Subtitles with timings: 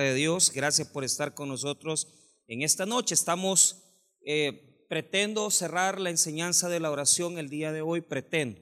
[0.00, 2.08] de Dios, gracias por estar con nosotros
[2.46, 3.14] en esta noche.
[3.14, 3.82] Estamos,
[4.24, 8.60] eh, pretendo cerrar la enseñanza de la oración el día de hoy, pretendo.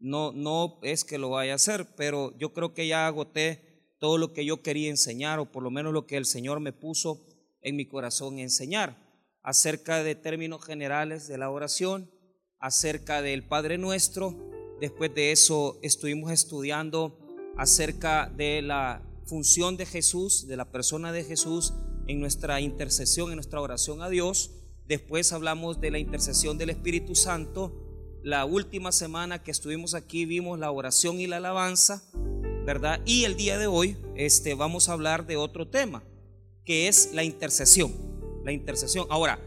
[0.00, 4.18] No, no es que lo vaya a hacer, pero yo creo que ya agoté todo
[4.18, 7.26] lo que yo quería enseñar, o por lo menos lo que el Señor me puso
[7.62, 8.96] en mi corazón enseñar,
[9.42, 12.10] acerca de términos generales de la oración,
[12.58, 14.34] acerca del Padre Nuestro.
[14.80, 17.18] Después de eso estuvimos estudiando
[17.56, 21.72] acerca de la función de Jesús, de la persona de Jesús
[22.08, 24.50] en nuestra intercesión, en nuestra oración a Dios.
[24.88, 27.72] Después hablamos de la intercesión del Espíritu Santo.
[28.24, 32.02] La última semana que estuvimos aquí vimos la oración y la alabanza,
[32.66, 33.00] ¿verdad?
[33.06, 36.02] Y el día de hoy este, vamos a hablar de otro tema,
[36.64, 37.94] que es la intercesión.
[38.44, 39.06] La intercesión.
[39.10, 39.38] Ahora,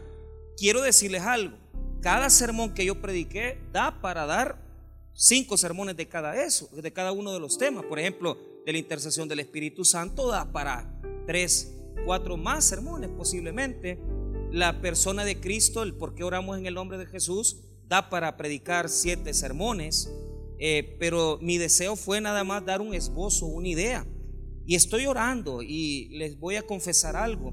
[0.56, 1.58] quiero decirles algo.
[2.00, 4.64] Cada sermón que yo prediqué da para dar
[5.12, 7.84] cinco sermones de cada eso, de cada uno de los temas.
[7.84, 11.74] Por ejemplo, de la intercesión del Espíritu Santo da para tres,
[12.06, 13.98] cuatro más sermones posiblemente.
[14.50, 18.36] La persona de Cristo, el por qué oramos en el nombre de Jesús, da para
[18.36, 20.10] predicar siete sermones.
[20.58, 24.06] Eh, pero mi deseo fue nada más dar un esbozo, una idea.
[24.66, 27.52] Y estoy orando y les voy a confesar algo.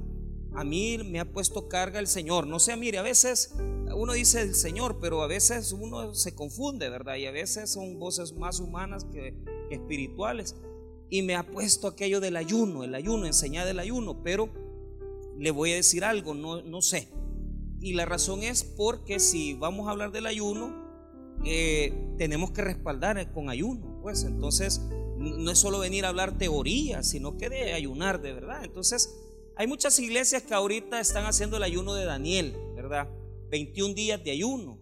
[0.53, 2.47] A mí me ha puesto carga el Señor.
[2.47, 3.53] No sé, mire, a veces
[3.93, 7.15] uno dice el Señor, pero a veces uno se confunde, ¿verdad?
[7.15, 9.33] Y a veces son voces más humanas que,
[9.71, 10.55] espirituales
[11.11, 14.49] y me ha puesto aquello del ayuno, el ayuno, enseñar el ayuno, pero
[15.37, 17.09] le voy a decir algo, no, no sé.
[17.81, 20.73] Y la razón es porque si vamos a hablar del ayuno,
[21.43, 24.79] eh, tenemos que respaldar con ayuno, pues entonces
[25.17, 28.63] no es solo venir a hablar teoría, sino que de ayunar de verdad.
[28.63, 29.13] Entonces,
[29.57, 33.09] hay muchas iglesias que ahorita están haciendo el ayuno de Daniel, ¿verdad?
[33.49, 34.79] 21 días de ayuno.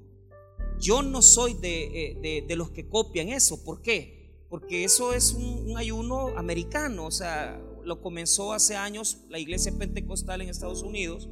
[0.79, 3.63] Yo no soy de, eh, de, de los que copian eso.
[3.63, 4.18] ¿Por qué?
[4.49, 10.41] Porque eso es un, ayuno americano, o sea, lo comenzó hace años la iglesia pentecostal
[10.41, 11.29] en Estados Unidos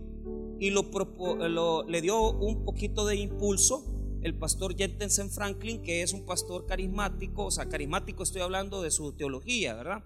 [0.60, 3.84] y lo, le dio un poquito de impulso
[4.22, 8.92] el pastor Jensen Franklin, que es un pastor carismático, o sea, carismático estoy hablando de
[8.92, 10.04] su teología, ¿verdad?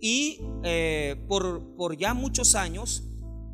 [0.00, 3.04] Y eh, por, por, ya muchos años,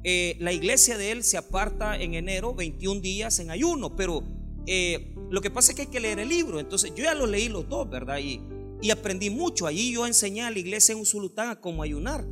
[0.04, 4.22] eh, la iglesia de él se aparta en enero, 21 días en ayuno, pero
[4.66, 7.26] eh, lo que pasa es que hay que leer el libro, entonces yo ya lo
[7.26, 8.18] leí los dos, ¿verdad?
[8.18, 8.40] Y,
[8.80, 9.66] y aprendí mucho.
[9.66, 12.26] Allí yo enseñé a la iglesia en Usulután a cómo ayunar.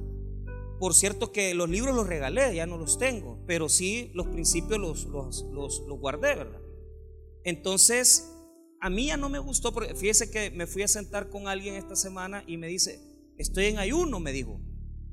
[0.79, 4.79] Por cierto que los libros los regalé, ya no los tengo, pero sí los principios
[4.79, 6.61] los, los, los, guardé, ¿verdad?
[7.45, 8.31] Entonces,
[8.81, 11.75] a mí ya no me gustó, porque fíjese que me fui a sentar con alguien
[11.77, 13.01] esta semana y me dice,
[13.39, 14.61] estoy en ayuno, me dijo.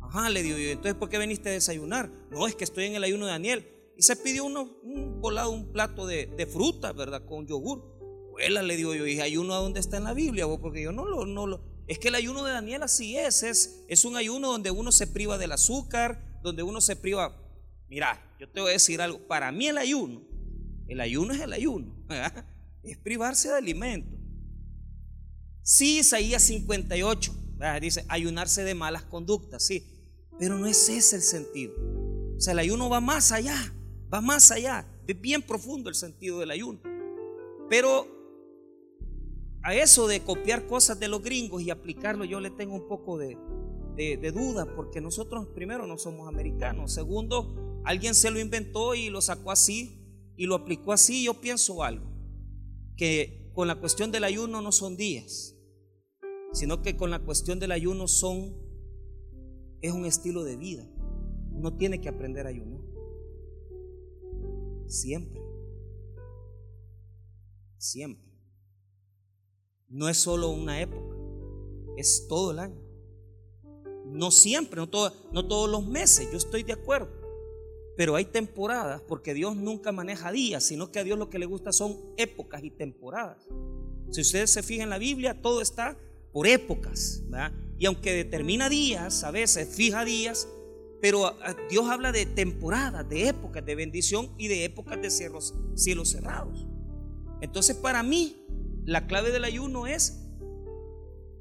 [0.02, 2.12] Ajá, le digo yo, entonces ¿por qué veniste a desayunar?
[2.30, 3.68] No, es que estoy en el ayuno de Daniel.
[3.96, 7.26] Y se pidió uno, un volado, un plato de, de fruta, ¿verdad?
[7.26, 7.93] Con yogur
[8.38, 10.48] le digo yo, ¿y ayuno a dónde está en la Biblia?
[10.48, 11.64] Porque yo no lo, no lo.
[11.88, 15.08] Es que el ayuno de Daniel así es, es, es un ayuno donde uno se
[15.08, 17.36] priva del azúcar, donde uno se priva.
[17.90, 19.20] Mira, yo te voy a decir algo.
[19.28, 20.22] Para mí el ayuno,
[20.88, 21.96] el ayuno es el ayuno,
[22.84, 24.18] es privarse de alimento.
[25.62, 27.34] Sí, Isaías 58
[27.82, 29.88] dice ayunarse de malas conductas, sí,
[30.38, 31.74] pero no es ese el sentido.
[32.36, 33.74] O sea, el ayuno va más allá,
[34.14, 36.82] va más allá, es bien profundo el sentido del ayuno.
[37.70, 38.23] Pero
[39.64, 43.18] a eso de copiar cosas de los gringos y aplicarlo, yo le tengo un poco
[43.18, 43.38] de,
[44.34, 49.52] duda, porque nosotros primero no somos americanos, segundo, alguien se lo inventó y lo sacó
[49.52, 50.02] así
[50.36, 51.24] y lo aplicó así.
[51.24, 52.06] Yo pienso algo,
[52.98, 55.56] que con la cuestión del ayuno no son días,
[56.52, 58.58] sino que con la cuestión del ayuno son,
[59.82, 60.86] es un estilo de vida.
[61.52, 62.82] Uno tiene que aprender a ayunar.
[64.88, 65.42] Siempre.
[67.78, 68.33] Siempre
[69.94, 71.16] no es solo una época,
[71.98, 72.82] es todo el año.
[74.06, 74.90] No siempre, no,
[75.32, 77.10] no todos los meses, yo estoy de acuerdo.
[77.96, 81.46] Pero hay temporadas, porque Dios nunca maneja días, sino que a Dios lo que le
[81.46, 83.38] gusta son épocas y temporadas.
[84.10, 85.96] Si ustedes se fijan en la Biblia, todo está
[86.32, 87.22] por épocas.
[87.78, 90.48] Y aunque determina días, a veces fija días,
[91.02, 91.36] pero
[91.70, 96.66] Dios habla de temporadas, de épocas de bendición y de épocas de cielos, cielos cerrados.
[97.42, 98.43] Entonces para mí
[98.86, 100.24] la clave del ayuno es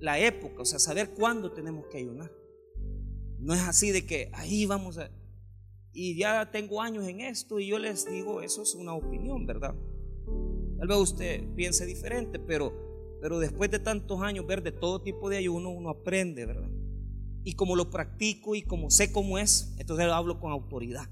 [0.01, 2.31] la época, o sea, saber cuándo tenemos que ayunar.
[3.39, 5.11] No es así de que ahí vamos a...
[5.93, 9.75] Y ya tengo años en esto y yo les digo, eso es una opinión, ¿verdad?
[10.79, 12.73] Tal vez usted piense diferente, pero,
[13.21, 16.71] pero después de tantos años ver de todo tipo de ayuno, uno aprende, ¿verdad?
[17.45, 21.09] Y como lo practico y como sé cómo es, entonces hablo con autoridad.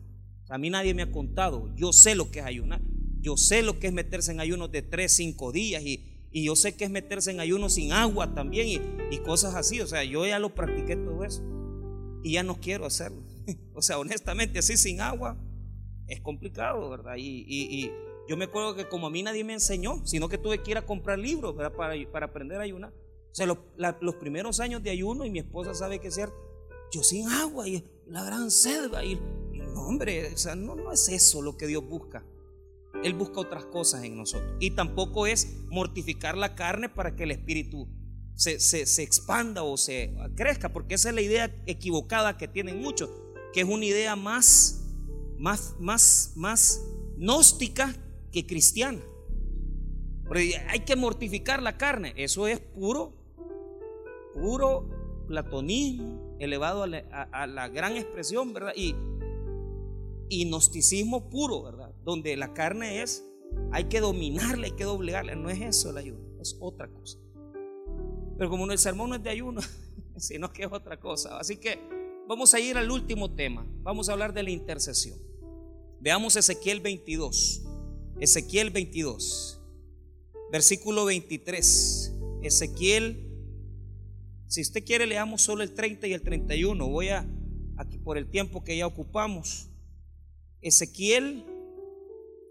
[0.48, 2.80] a mí nadie me ha contado, yo sé lo que es ayunar,
[3.20, 6.54] yo sé lo que es meterse en ayunos de 3, 5 días y, y yo
[6.54, 9.80] sé que es meterse en ayuno sin agua también y, cosas así.
[9.80, 11.42] O sea, yo ya lo practiqué todo eso.
[12.22, 13.22] y ya no quiero hacerlo.
[13.74, 15.36] o sea, honestamente, así sin agua
[16.06, 17.14] es complicado, ¿verdad?
[17.16, 17.90] Y,
[18.28, 20.78] yo me acuerdo que como a mí nadie me enseñó, sino que tuve que ir
[20.78, 21.72] a comprar libros Para,
[22.12, 22.92] para aprender a ayunar.
[22.92, 26.36] O sea, los primeros años de ayuno, y mi esposa sabe que es cierto,
[26.92, 29.20] yo sin agua y la gran sed va a ir.
[29.52, 32.24] no, hombre, o sea, no, no es eso lo que Dios busca.
[33.02, 34.52] Él busca otras cosas en nosotros.
[34.60, 37.88] Y tampoco es mortificar la carne para que el espíritu
[38.34, 43.10] se, expanda o se crezca, porque esa es la idea equivocada que tienen muchos,
[43.52, 44.82] que es una idea más,
[45.38, 46.82] más, más, más
[47.16, 47.94] gnóstica
[48.32, 49.00] que cristiana.
[50.68, 53.14] hay que mortificar la carne, eso es puro,
[54.34, 54.88] puro
[55.26, 58.72] platonismo elevado a la, gran expresión, ¿verdad?
[58.74, 58.94] Y,
[60.28, 61.79] y gnosticismo puro, ¿verdad?
[62.10, 63.24] Donde la carne es,
[63.70, 67.20] hay que dominarla, hay que doblegarla, no es eso el ayuno, es otra cosa.
[68.36, 69.60] Pero como el sermón no es de ayuno,
[70.16, 71.38] sino que es otra cosa.
[71.38, 71.78] Así que
[72.26, 73.64] vamos a ir al último tema.
[73.82, 75.20] Vamos a hablar de la intercesión.
[76.00, 77.62] Veamos Ezequiel 22.
[78.18, 79.62] Ezequiel 22.
[80.50, 82.12] Versículo 23.
[82.42, 83.24] Ezequiel,
[84.48, 86.88] si usted quiere, leamos solo el 30 y el 31.
[86.88, 87.24] Voy a,
[87.76, 89.70] aquí por el tiempo que ya ocupamos.
[90.60, 91.46] Ezequiel,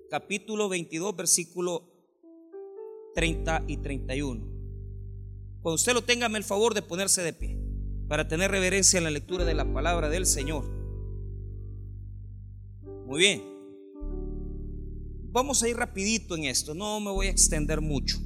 [0.10, 1.84] capítulo 22, versículo
[3.16, 4.42] 30 y 31.
[5.62, 7.58] Cuando usted lo tenga, el favor de ponerse de pie
[8.08, 10.66] para tener reverencia en la lectura de la palabra del Señor.
[13.06, 13.44] Muy bien.
[15.32, 18.18] Vamos a ir rapidito en esto, no me voy a extender mucho.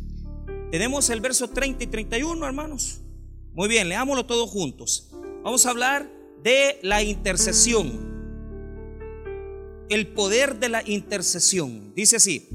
[0.72, 3.02] Tenemos el verso 30 y 31, hermanos.
[3.54, 5.12] Muy bien, leámoslo todos juntos.
[5.44, 6.10] Vamos a hablar
[6.42, 8.13] de la intercesión.
[9.90, 11.94] El poder de la intercesión.
[11.96, 12.50] Dice así,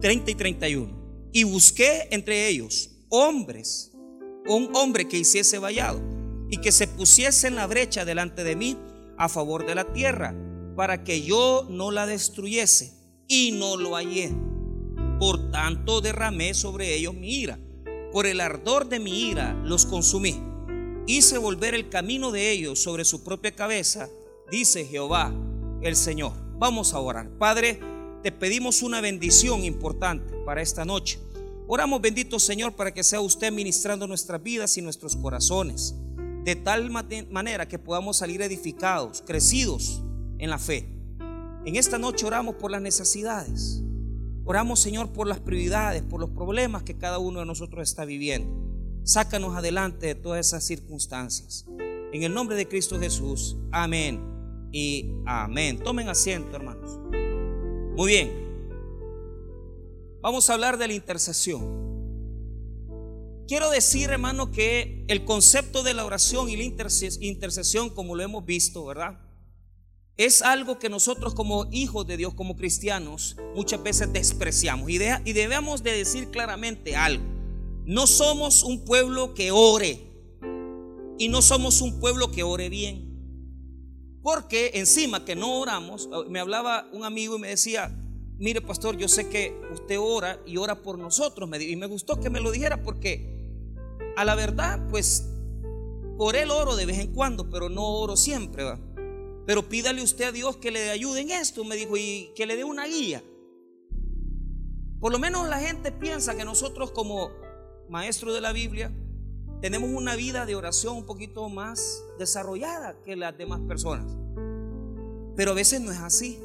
[0.00, 1.30] 30 y 31.
[1.32, 3.92] Y busqué entre ellos hombres,
[4.46, 6.00] un hombre que hiciese vallado
[6.48, 8.76] y que se pusiese en la brecha delante de mí
[9.16, 10.34] a favor de la tierra,
[10.76, 12.92] para que yo no la destruyese,
[13.28, 14.32] y no lo hallé.
[15.18, 17.58] Por tanto derramé sobre ellos mi ira.
[18.12, 20.40] Por el ardor de mi ira los consumí.
[21.06, 24.08] Hice volver el camino de ellos sobre su propia cabeza,
[24.50, 25.34] dice Jehová
[25.82, 26.32] el Señor.
[26.58, 27.28] Vamos a orar.
[27.38, 27.80] Padre,
[28.22, 31.18] te pedimos una bendición importante para esta noche.
[31.66, 35.94] Oramos, bendito Señor, para que sea usted ministrando nuestras vidas y nuestros corazones,
[36.44, 40.02] de tal manera que podamos salir edificados, crecidos
[40.38, 40.88] en la fe.
[41.64, 43.82] En esta noche oramos por las necesidades.
[44.44, 48.52] Oramos, Señor, por las prioridades, por los problemas que cada uno de nosotros está viviendo.
[49.04, 51.66] Sácanos adelante de todas esas circunstancias.
[52.12, 53.56] En el nombre de Cristo Jesús.
[53.70, 54.39] Amén
[54.72, 55.78] y amén.
[55.78, 56.98] Tomen asiento, hermanos.
[57.96, 58.30] Muy bien.
[60.20, 61.80] Vamos a hablar de la intercesión.
[63.48, 68.44] Quiero decir, hermano, que el concepto de la oración y la intercesión, como lo hemos
[68.44, 69.18] visto, ¿verdad?
[70.16, 74.88] Es algo que nosotros como hijos de Dios, como cristianos, muchas veces despreciamos.
[74.90, 77.24] Y, y debemos de decir claramente algo.
[77.86, 80.06] No somos un pueblo que ore.
[81.18, 83.09] Y no somos un pueblo que ore bien.
[84.22, 87.90] Porque encima que no oramos, me hablaba un amigo y me decía,
[88.38, 91.48] mire pastor, yo sé que usted ora y ora por nosotros.
[91.60, 93.40] Y me gustó que me lo dijera porque
[94.16, 95.26] a la verdad, pues
[96.18, 98.64] por él oro de vez en cuando, pero no oro siempre.
[98.64, 98.78] ¿va?
[99.46, 102.56] Pero pídale usted a Dios que le ayude en esto, me dijo, y que le
[102.56, 103.22] dé una guía.
[105.00, 107.30] Por lo menos la gente piensa que nosotros como
[107.88, 108.92] maestros de la Biblia
[109.60, 114.06] tenemos una vida de oración un poquito más desarrollada que las demás personas.
[115.36, 116.38] Pero a veces no es así.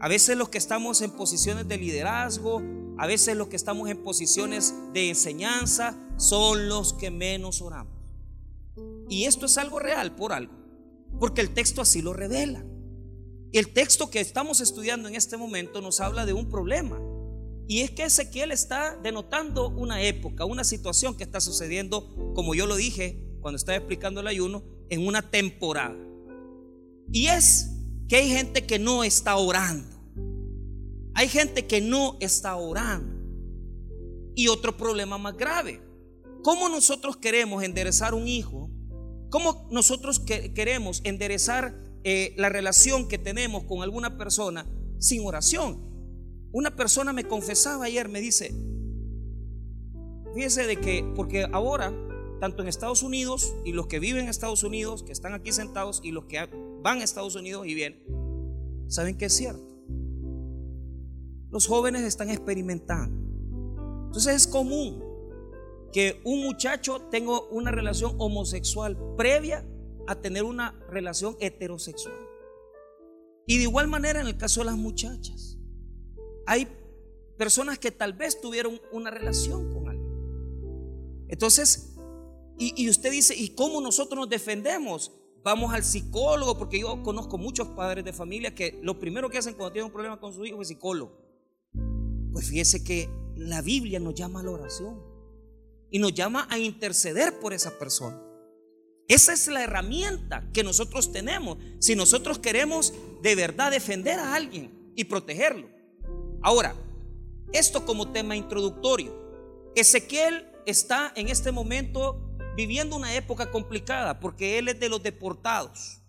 [0.00, 2.60] A veces los que estamos en posiciones de liderazgo,
[2.98, 7.92] a veces los que estamos en posiciones de enseñanza, son los que menos oramos.
[9.08, 10.52] Y esto es algo real por algo,
[11.20, 12.64] porque el texto así lo revela.
[13.52, 16.98] El texto que estamos estudiando en este momento nos habla de un problema.
[17.68, 22.66] Y es que Ezequiel está denotando una época, una situación que está sucediendo, como yo
[22.66, 25.96] lo dije cuando estaba explicando el ayuno, en una temporada.
[27.10, 27.70] Y es
[28.08, 29.88] que hay gente que no está orando.
[31.14, 33.12] Hay gente que no está orando.
[34.34, 35.80] Y otro problema más grave.
[36.42, 38.70] ¿Cómo nosotros queremos enderezar un hijo?
[39.30, 44.66] ¿Cómo nosotros queremos enderezar eh, la relación que tenemos con alguna persona
[44.98, 45.91] sin oración?
[46.52, 48.54] Una persona me confesaba ayer, me dice,
[50.34, 51.92] fíjese de que, porque ahora,
[52.40, 56.00] tanto en Estados Unidos y los que viven en Estados Unidos, que están aquí sentados,
[56.02, 56.48] y los que
[56.82, 58.02] van a Estados Unidos y vienen,
[58.88, 59.72] saben que es cierto
[61.52, 63.14] los jóvenes están experimentando.
[64.06, 65.04] Entonces es común
[65.92, 69.64] que un muchacho tenga una relación homosexual previa
[70.06, 72.16] a tener una relación heterosexual.
[73.46, 75.58] Y de igual manera en el caso de las muchachas,
[76.46, 76.66] hay
[77.36, 81.26] personas que tal vez tuvieron una relación con alguien.
[81.28, 81.92] Entonces,
[82.58, 85.10] y, usted dice, ¿y cómo nosotros nos defendemos?
[85.42, 89.54] Vamos al psicólogo, porque yo conozco muchos padres de familia que lo primero que hacen
[89.54, 91.18] cuando tienen un problema con su hijo es psicólogo.
[92.32, 95.02] Pues fíjese que la Biblia nos llama a la oración
[95.90, 98.22] y nos llama a interceder por esa persona.
[99.08, 104.92] Esa es la herramienta que nosotros tenemos si nosotros queremos de verdad defender a alguien
[104.94, 105.68] y protegerlo.
[106.42, 106.74] Ahora,
[107.52, 109.14] esto como tema introductorio.
[109.76, 116.02] Ezequiel está en este momento viviendo una época complicada porque él es de los deportados.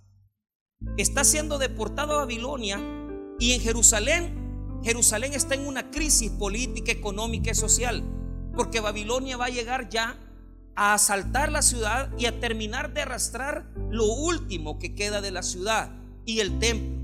[0.97, 2.79] Está siendo deportado a Babilonia
[3.39, 8.03] y en Jerusalén, Jerusalén está en una crisis política, económica y social,
[8.55, 10.17] porque Babilonia va a llegar ya
[10.75, 15.43] a asaltar la ciudad y a terminar de arrastrar lo último que queda de la
[15.43, 15.91] ciudad
[16.25, 17.02] y el templo.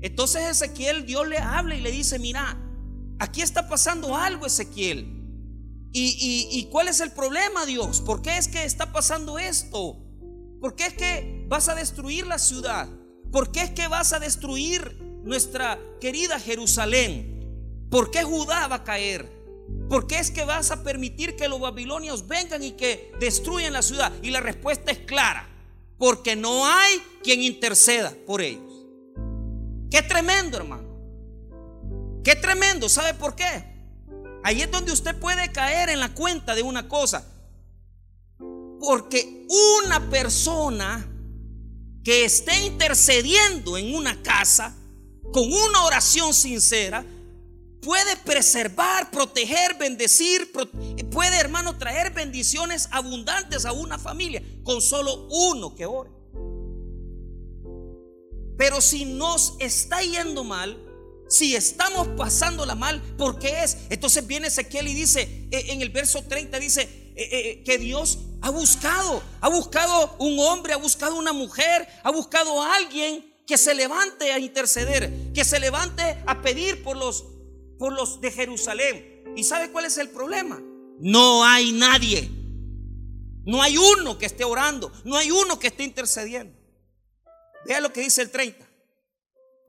[0.00, 2.56] Entonces Ezequiel, Dios le habla y le dice, mira,
[3.18, 5.18] aquí está pasando algo Ezequiel.
[5.92, 8.00] ¿Y, cuál es el problema, Dios?
[8.00, 9.98] ¿Por qué es que está pasando esto?
[10.60, 12.88] ¿Por qué es que vas a destruir la ciudad?
[13.32, 17.86] ¿Por qué es que vas a destruir nuestra querida Jerusalén?
[17.90, 19.38] ¿Por qué Judá va a caer?
[19.88, 23.82] ¿Por qué es que vas a permitir que los babilonios vengan y que destruyan la
[23.82, 24.12] ciudad?
[24.22, 25.48] Y la respuesta es clara,
[25.96, 28.67] porque no hay quien interceda por ellos.
[29.90, 30.88] Qué tremendo, hermano.
[32.22, 32.88] Qué tremendo.
[32.88, 33.64] ¿Sabe por qué?
[34.44, 37.24] Ahí es donde usted puede caer en la cuenta de una cosa.
[38.80, 39.46] Porque
[39.84, 41.06] una persona
[42.04, 44.74] que esté intercediendo en una casa
[45.32, 47.04] con una oración sincera
[47.82, 50.50] puede preservar, proteger, bendecir,
[51.10, 56.10] puede hermano traer bendiciones abundantes a una familia con solo uno que ore.
[58.58, 60.76] Pero si nos está yendo mal,
[61.28, 63.78] si estamos pasándola mal, ¿por qué es?
[63.88, 68.18] Entonces viene Ezequiel y dice, eh, en el verso 30 dice eh, eh, que Dios
[68.40, 73.56] ha buscado, ha buscado un hombre, ha buscado una mujer, ha buscado a alguien que
[73.56, 77.24] se levante a interceder, que se levante a pedir por los,
[77.78, 79.22] por los de Jerusalén.
[79.36, 80.60] ¿Y sabe cuál es el problema?
[80.98, 82.28] No hay nadie.
[83.44, 86.57] No hay uno que esté orando, no hay uno que esté intercediendo.
[87.66, 88.66] Vea lo que dice el 30.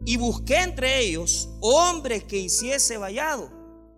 [0.05, 3.51] Y busqué entre ellos hombres que hiciese vallado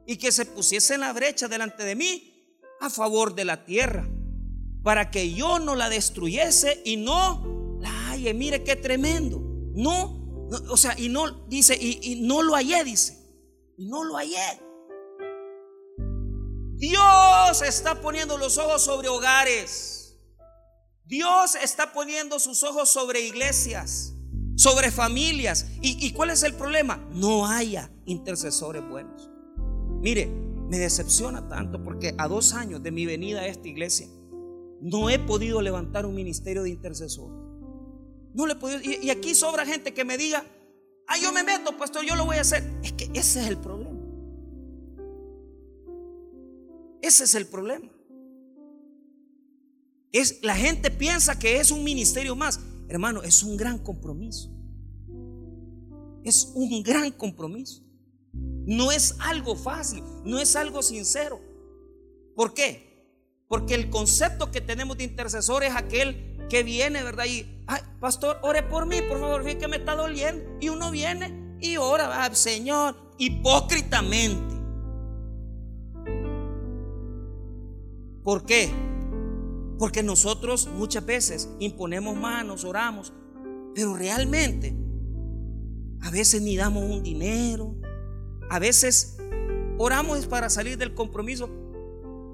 [0.07, 2.31] y que se pusiese en la brecha delante de mí
[2.79, 4.10] a favor de la tierra,
[4.83, 8.33] para que yo no la destruyese y no la halle.
[8.33, 9.39] Mire qué tremendo.
[9.75, 13.17] No, o sea, y no, dice, y, y no lo hallé, dice.
[13.77, 14.60] Y no lo hallé.
[16.81, 20.00] Dios está poniendo los ojos sobre hogares.
[21.12, 24.15] Dios está poniendo sus ojos sobre iglesias
[24.56, 25.65] sobre familias.
[25.82, 27.06] ¿Y, cuál es el problema?
[27.12, 29.30] No haya intercesores buenos.
[30.00, 30.27] Mire,
[30.70, 34.08] me decepciona tanto porque a dos años de mi venida a esta iglesia
[34.80, 37.30] no he podido levantar un ministerio de intercesor.
[38.34, 38.82] No le he.
[38.82, 40.46] Y, y aquí sobra gente que me diga,
[41.08, 42.63] ah, yo me meto, pastor, yo lo voy a hacer.
[42.84, 44.00] Es que ese es el problema.
[47.01, 47.89] Ese es el problema.
[50.12, 52.60] Es, la gente piensa que es un ministerio más.
[52.89, 54.50] Hermano, es un gran compromiso.
[56.24, 57.84] Es un gran compromiso.
[58.34, 61.39] No es algo fácil, no es algo sincero.
[62.36, 62.91] ¿Por qué?
[63.48, 67.25] Porque el concepto que tenemos de intercesor es aquel que viene, ¿verdad?
[67.25, 70.44] Y, ay, pastor, ore por mí, por favor, que me está doliendo.
[70.60, 74.56] Y uno viene y ora, al Señor, hipócritamente.
[78.24, 78.90] ¿Por qué?
[79.81, 83.11] Porque nosotros muchas veces imponemos manos, oramos,
[83.73, 84.75] pero realmente
[86.01, 87.75] a veces ni damos un dinero,
[88.51, 89.17] a veces
[89.79, 91.50] oramos para salir del compromiso,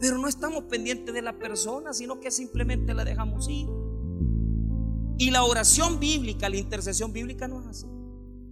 [0.01, 3.69] pero no estamos pendientes de la persona, sino que simplemente la dejamos ir.
[5.17, 7.87] Y la oración bíblica, la intercesión bíblica no es así.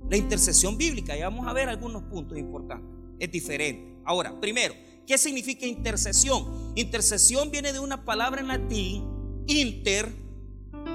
[0.09, 3.99] La intercesión bíblica, ya vamos a ver algunos puntos importantes, es diferente.
[4.05, 4.73] Ahora, primero,
[5.05, 6.73] ¿Qué significa intercesión?
[6.75, 9.03] Intercesión viene de una palabra en latín,
[9.47, 10.11] inter,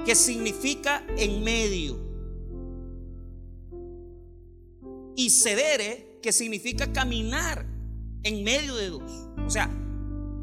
[0.05, 1.97] que significa en medio.
[5.15, 7.65] Y cedere, que significa caminar
[8.23, 9.29] en medio de dos.
[9.45, 9.69] O sea,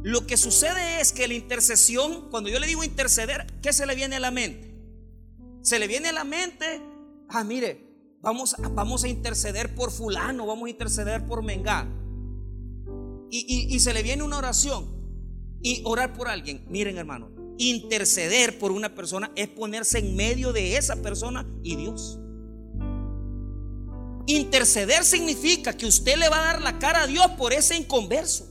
[0.03, 3.95] lo que sucede es que la intercesión, cuando yo le digo interceder, ¿qué se le
[3.95, 4.75] viene a la mente?
[5.61, 6.81] Se le viene a la mente,
[7.29, 11.87] ah, mire, vamos, vamos a interceder por fulano, vamos a interceder por Mengá
[13.31, 14.87] y, se le viene una oración
[15.63, 16.65] y orar por alguien.
[16.69, 22.21] Miren, hermano, Interceder por una persona es ponerse en medio de esa persona y Dios.
[24.27, 28.49] Interceder significa que usted le va a dar la cara a Dios por ese inconverso.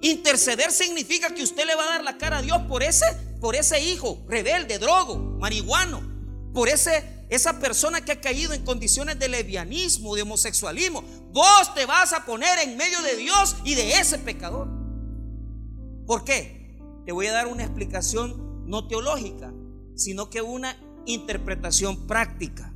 [0.00, 3.06] Interceder significa que usted le va a dar la cara a Dios por ese,
[3.40, 6.02] por ese hijo rebelde, drogo, marihuano,
[6.52, 11.02] por ese, esa persona que ha caído en condiciones de levianismo, de homosexualismo.
[11.32, 14.68] Vos te vas a poner en medio de Dios y de ese pecador.
[16.06, 16.78] ¿Por qué?
[17.06, 19.50] Te voy a dar una explicación no teológica,
[19.96, 22.70] sino que una interpretación práctica.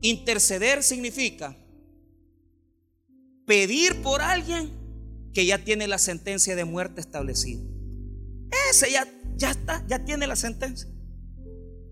[0.00, 1.56] Interceder significa
[3.46, 4.72] pedir por alguien
[5.32, 7.62] que ya tiene la sentencia de muerte establecida.
[8.70, 10.90] Ese ya, ya está, ya tiene la sentencia.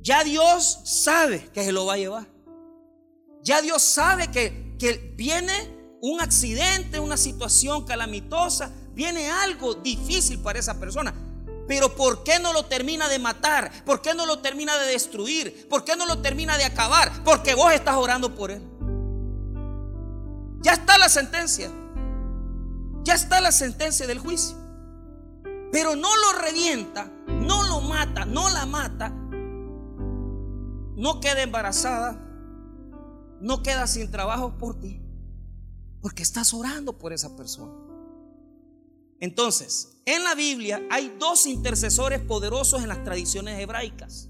[0.02, 2.26] Ya Dios sabe que se lo va a llevar.
[3.42, 5.52] Ya Dios sabe que, que viene
[6.00, 11.14] un accidente, una situación calamitosa, viene algo difícil para esa persona.
[11.68, 13.70] Pero ¿por qué no lo termina de matar?
[13.84, 15.68] ¿Por qué no lo termina de destruir?
[15.68, 17.22] ¿Por qué no lo termina de acabar?
[17.24, 18.62] Porque vos estás orando por él.
[20.62, 21.70] Ya está la sentencia.
[23.04, 24.56] Ya está la sentencia del juicio.
[25.72, 29.14] Pero no lo revienta, no lo mata, no la mata.
[31.00, 32.12] No queda embarazada,
[33.40, 35.00] no queda sin trabajo por ti.
[36.02, 37.72] Porque estás orando por esa persona.
[39.18, 44.28] Entonces, en la Biblia hay dos intercesores poderosos en las tradiciones hebraicas.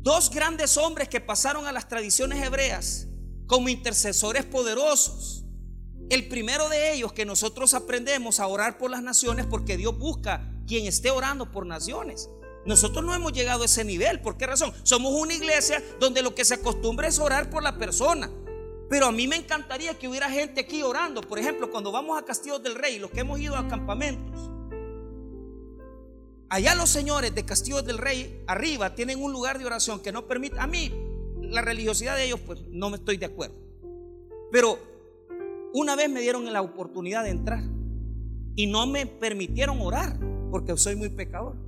[0.00, 3.06] Dos grandes hombres que pasaron a las tradiciones hebreas
[3.46, 5.44] como intercesores poderosos.
[6.10, 10.52] El primero de ellos que nosotros aprendemos a orar por las naciones porque Dios busca
[10.66, 12.28] quien esté orando por naciones.
[12.66, 14.20] Nosotros no hemos llegado a ese nivel.
[14.20, 14.72] ¿Por qué razón?
[14.82, 18.30] Somos una iglesia donde lo que se acostumbra es orar por la persona.
[18.88, 21.20] Pero a mí me encantaría que hubiera gente aquí orando.
[21.20, 24.50] Por ejemplo, cuando vamos a Castillos del Rey, los que hemos ido a campamentos.
[26.48, 30.26] Allá los señores de Castillos del Rey, arriba, tienen un lugar de oración que no
[30.26, 30.58] permite.
[30.60, 30.92] A mí,
[31.40, 33.56] la religiosidad de ellos, pues no me estoy de acuerdo.
[34.52, 34.78] Pero
[35.72, 37.62] una vez me dieron la oportunidad de entrar
[38.54, 40.18] y no me permitieron orar
[40.50, 41.65] porque soy muy pecador.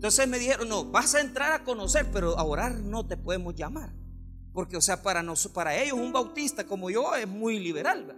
[0.00, 3.54] Entonces me dijeron, no, vas a entrar a conocer, pero a orar no te podemos
[3.54, 3.92] llamar.
[4.54, 8.16] Porque, o sea, para, para ellos un bautista como yo es muy liberal.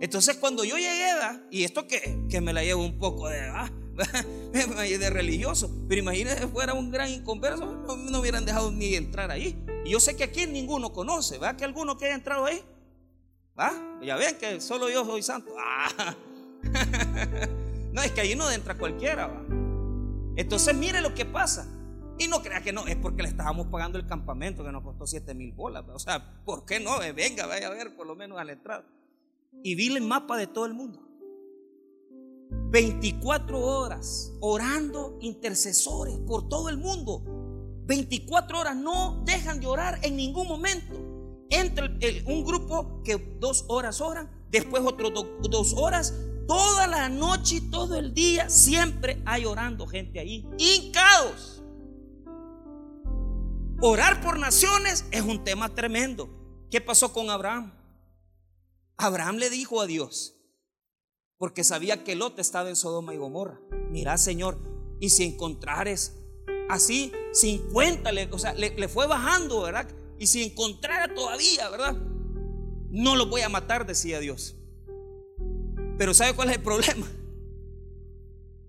[0.00, 1.10] Entonces cuando yo llegué,
[1.50, 3.68] y esto que, que, me la llevo un poco de, ah,
[4.52, 9.60] de religioso, pero imagínense fuera un gran inconverso, no, no, hubieran dejado ni entrar ahí.
[9.84, 11.56] Y yo sé que aquí ninguno conoce, ¿verdad?
[11.56, 12.62] Que alguno que haya entrado ahí,
[14.00, 15.52] ya ven que solo yo soy santo.
[15.58, 16.14] Ah.
[17.92, 19.28] no, es que ahí no entra cualquiera.
[20.36, 21.66] Entonces mire lo que pasa.
[22.18, 25.06] Y no crea que no, es porque le estábamos pagando el campamento que nos costó
[25.06, 25.84] 7 mil bolas.
[25.94, 27.02] O sea, ¿por qué no?
[27.02, 28.84] Eh, venga, vaya a ver por lo menos a la entrada.
[29.62, 31.00] Y vi el mapa de todo el mundo.
[32.70, 37.22] 24 horas orando intercesores por todo el mundo.
[37.86, 40.94] 24 horas no dejan de orar en ningún momento.
[41.48, 45.12] Entre un grupo que dos horas oran, después otros
[45.42, 46.14] dos horas,
[46.46, 51.62] toda la noche y todo el día, siempre hay orando gente ahí, hincados.
[53.82, 56.28] Orar por naciones es un tema tremendo.
[56.70, 57.72] ¿Qué pasó con Abraham?
[58.96, 60.36] Abraham le dijo a Dios,
[61.38, 63.58] porque sabía que Lot estaba en Sodoma y Gomorra.
[63.90, 64.58] Mira, Señor,
[65.00, 66.20] y si encontrares
[66.68, 69.88] así 50, o sea, le, le fue bajando, ¿verdad?
[70.18, 71.96] Y si encontrara todavía, ¿verdad?
[72.90, 74.59] No lo voy a matar, decía Dios.
[76.00, 77.06] Pero ¿sabe cuál es el problema?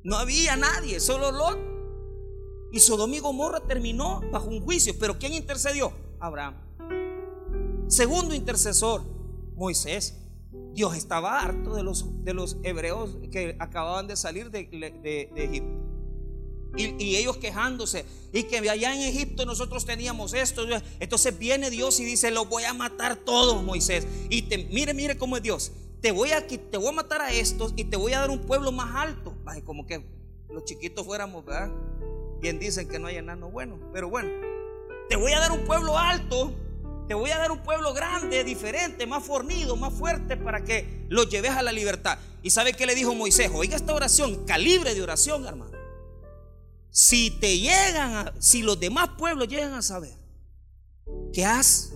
[0.03, 1.57] No había nadie, solo Lot.
[2.73, 4.93] Y Sodoma y Gomorra terminó bajo un juicio.
[4.99, 5.93] Pero ¿quién intercedió?
[6.19, 6.55] Abraham.
[7.87, 9.03] Segundo intercesor,
[9.55, 10.17] Moisés.
[10.73, 15.81] Dios estaba harto de los, de los hebreos que acababan de salir de, de Egipto.
[16.75, 18.03] Y, ellos quejándose.
[18.33, 20.63] Y que allá en Egipto nosotros teníamos esto.
[20.99, 24.05] Entonces viene Dios y dice, lo voy a matar todos, Moisés.
[24.29, 25.71] Y mire, mire cómo es Dios.
[26.01, 28.39] Te voy, a, te voy a matar a estos y te voy a dar un
[28.39, 29.35] pueblo más alto.
[29.63, 30.03] Como que
[30.49, 31.71] los chiquitos fuéramos, ¿verdad?
[32.41, 33.79] Bien dicen que no hay enano bueno.
[33.93, 34.29] Pero bueno,
[35.09, 36.51] te voy a dar un pueblo alto.
[37.07, 41.29] Te voy a dar un pueblo grande, diferente, más fornido, más fuerte para que los
[41.29, 42.17] lleves a la libertad.
[42.41, 43.51] ¿Y sabe qué le dijo Moisés?
[43.53, 45.77] Oiga esta oración, calibre de oración, hermano.
[46.89, 50.13] Si te llegan, a, si los demás pueblos llegan a saber
[51.33, 51.93] que has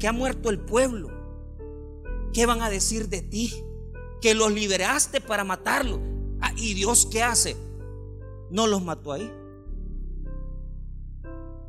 [0.00, 1.21] que ha muerto el pueblo,
[2.32, 3.52] ¿qué van a decir de ti?
[4.20, 6.00] Que los liberaste para matarlo.
[6.40, 7.56] Ah, ¿Y Dios qué hace?
[8.50, 9.30] No los mató ahí,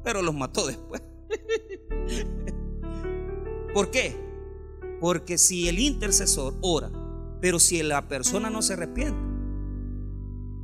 [0.04, 1.02] pero los mató después.
[3.74, 4.16] ¿Por qué?
[5.00, 6.92] Porque si el intercesor ora,
[7.42, 9.20] pero si la persona no se arrepiente,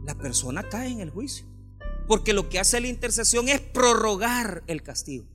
[0.05, 1.45] la persona cae en el juicio.
[2.07, 5.25] Porque lo que hace la intercesión es prorrogar el castigo,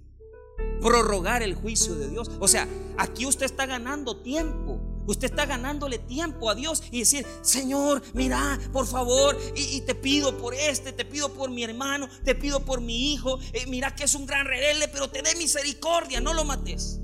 [0.85, 2.31] prorrogar el juicio de Dios.
[2.41, 2.69] O sea,
[2.99, 4.79] aquí usted está ganando tiempo.
[5.07, 10.37] Usted está ganándole tiempo a Dios y decir, Señor, mira, por favor, y, te pido
[10.37, 14.05] por este, te pido por mi hermano, te pido por mi hijo, eh, mira que
[14.05, 17.01] es un gran rebelde, pero te dé misericordia, no lo mates.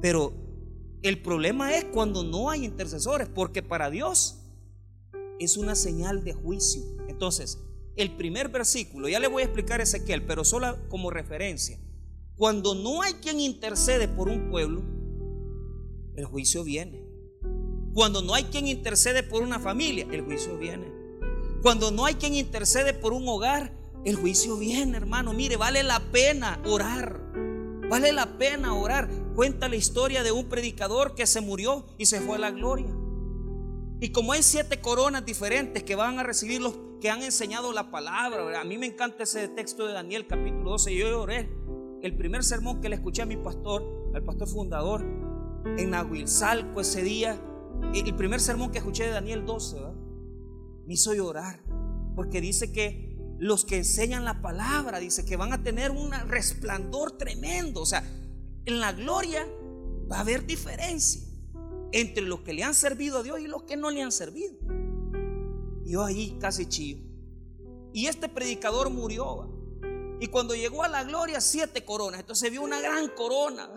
[0.00, 0.32] Pero
[1.02, 4.38] el problema es cuando no hay intercesores, porque para Dios
[5.38, 6.82] es una señal de juicio.
[7.08, 7.58] Entonces,
[7.96, 11.78] el primer versículo, ya le voy a explicar Ezequiel, pero solo como referencia.
[12.36, 14.82] Cuando no hay quien intercede por un pueblo,
[16.16, 17.04] el juicio viene.
[17.94, 20.86] Cuando no hay quien intercede por una familia, el juicio viene.
[21.62, 23.72] Cuando no hay quien intercede por un hogar,
[24.04, 25.32] el juicio viene, hermano.
[25.32, 27.20] Mire, vale la pena orar.
[27.88, 29.08] Vale la pena orar.
[29.36, 32.92] Cuenta la historia de un predicador que se murió y se fue a la gloria.
[34.02, 37.92] Y como hay siete coronas diferentes que van a recibir los que han enseñado la
[37.92, 40.96] palabra, a mí me encanta ese texto de Daniel capítulo 12.
[40.96, 41.48] Yo oré
[42.02, 45.04] el primer sermón que le escuché a mi pastor, al pastor fundador,
[45.78, 47.40] en Nahuilzalco ese día,
[47.94, 49.76] el primer sermón que escuché de Daniel 12,
[50.84, 51.62] me hizo llorar,
[52.16, 57.16] porque dice que los que enseñan la palabra, dice que van a tener un resplandor
[57.18, 58.02] tremendo, o sea,
[58.64, 59.46] en la gloria
[60.10, 61.31] va a haber diferencia
[61.92, 64.54] entre los que le han servido a Dios y los que no le han servido.
[65.84, 67.04] Yo ahí casi chillo.
[67.92, 69.50] Y este predicador murió.
[70.20, 72.20] Y cuando llegó a la gloria, siete coronas.
[72.20, 73.68] Entonces vio una gran corona.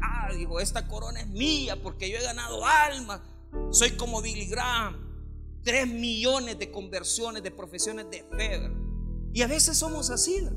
[0.00, 3.20] Ah, dijo, esta corona es mía porque yo he ganado almas.
[3.70, 5.08] Soy como Billy Graham.
[5.62, 8.70] Tres millones de conversiones de profesiones de fe.
[9.34, 10.48] Y a veces somos así.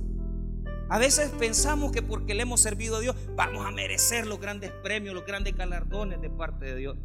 [0.93, 4.69] A veces pensamos que porque le hemos servido a Dios vamos a merecer los grandes
[4.84, 6.97] premios, los grandes galardones de parte de Dios.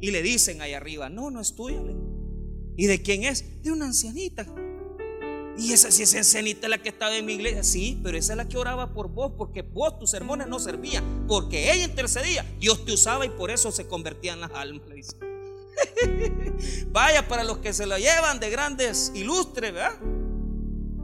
[0.00, 1.80] Y le dicen ahí arriba, no, no es tuya.
[2.76, 3.60] ¿Y de quién es?
[3.64, 4.46] De una ancianita
[5.58, 7.64] y esa sí es ancianita la que estaba en mi iglesia.
[7.64, 11.26] Sí, pero esa es la que oraba por vos, porque vos tus sermones no servían,
[11.26, 12.46] porque ella intercedía.
[12.60, 14.86] Dios te usaba y por eso se convertían las almas.
[16.92, 20.13] Vaya para los que se la llevan de grandes ilustres, ¿verdad?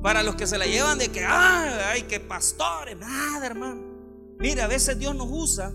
[0.03, 3.83] Para los que se la llevan de que, ay, que pastores, nada, hermano.
[4.39, 5.73] Mira, a veces Dios nos usa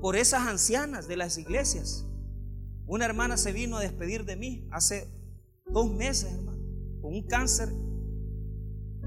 [0.00, 2.06] por esas ancianas de las iglesias.
[2.86, 5.08] Una hermana se vino a despedir de mí hace
[5.66, 6.54] dos meses, hermano
[7.04, 7.68] con un cáncer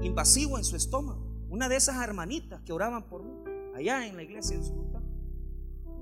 [0.00, 1.20] invasivo en su estómago.
[1.50, 3.32] Una de esas hermanitas que oraban por mí,
[3.74, 4.72] allá en la iglesia en su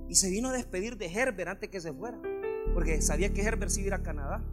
[0.06, 2.20] Y se vino a despedir de Herbert antes que se fuera,
[2.74, 4.44] porque sabía que Herbert se iba a Canadá.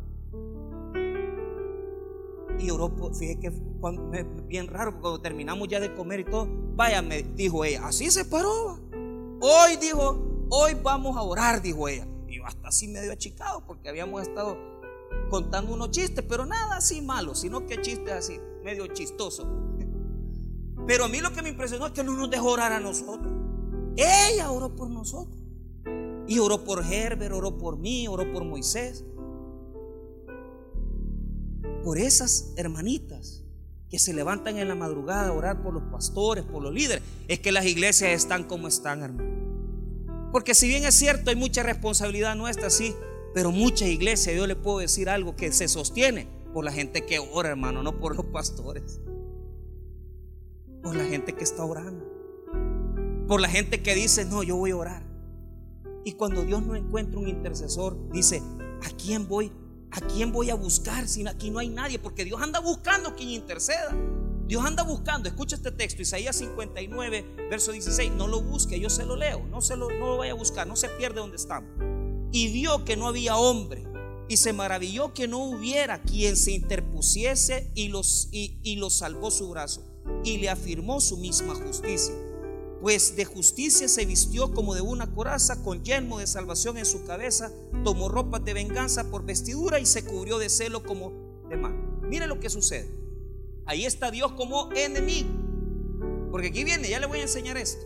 [2.59, 3.51] Y oró, fíjese que
[4.47, 8.25] bien raro, cuando terminamos ya de comer y todo, vaya, me dijo ella, así se
[8.25, 8.79] paró.
[9.41, 12.07] Hoy dijo, hoy vamos a orar, dijo ella.
[12.27, 14.57] Y hasta así medio achicado, porque habíamos estado
[15.29, 19.47] contando unos chistes, pero nada así malo, sino que chistes así, medio chistoso.
[20.87, 23.31] Pero a mí lo que me impresionó es que no nos dejó orar a nosotros.
[23.95, 25.41] Ella oró por nosotros.
[26.27, 29.05] Y oró por Herbert, oró por mí, oró por Moisés.
[31.83, 33.43] Por esas hermanitas
[33.93, 37.03] que se levantan en la madrugada a orar por los pastores, por los líderes.
[37.27, 40.31] Es que las iglesias están como están, hermano.
[40.31, 42.95] Porque si bien es cierto, hay mucha responsabilidad nuestra, sí,
[43.35, 47.19] pero mucha iglesia, yo le puedo decir algo que se sostiene por la gente que
[47.19, 48.99] ora, hermano, no por los pastores.
[50.81, 52.03] Por la gente que está orando.
[53.27, 55.03] Por la gente que dice, no, yo voy a orar.
[56.03, 58.41] Y cuando Dios no encuentra un intercesor, dice,
[58.81, 59.51] ¿a quién voy?
[59.95, 61.99] ¿A quién voy a buscar si aquí no hay nadie?
[61.99, 63.95] Porque Dios anda buscando quien interceda.
[64.47, 69.05] Dios anda buscando, escucha este texto, Isaías 59, verso 16, no lo busque, yo se
[69.05, 71.69] lo leo, no, se lo, no lo vaya a buscar, no se pierde donde estamos
[72.33, 73.83] y vio que no había hombre
[74.27, 79.31] y se maravilló que no hubiera quien se interpusiese y los, y, y los salvó
[79.31, 79.85] su brazo
[80.23, 82.15] y le afirmó su misma justicia.
[82.83, 87.05] Pues de justicia se vistió como de una coraza con yelmo de salvación en su
[87.05, 87.49] cabeza,
[87.85, 91.73] tomó ropa de venganza por vestidura y se cubrió de celo como de mal.
[92.01, 92.91] Mire lo que sucede.
[93.65, 95.29] Ahí está Dios como enemigo.
[96.29, 97.85] Porque aquí viene, ya le voy a enseñar esto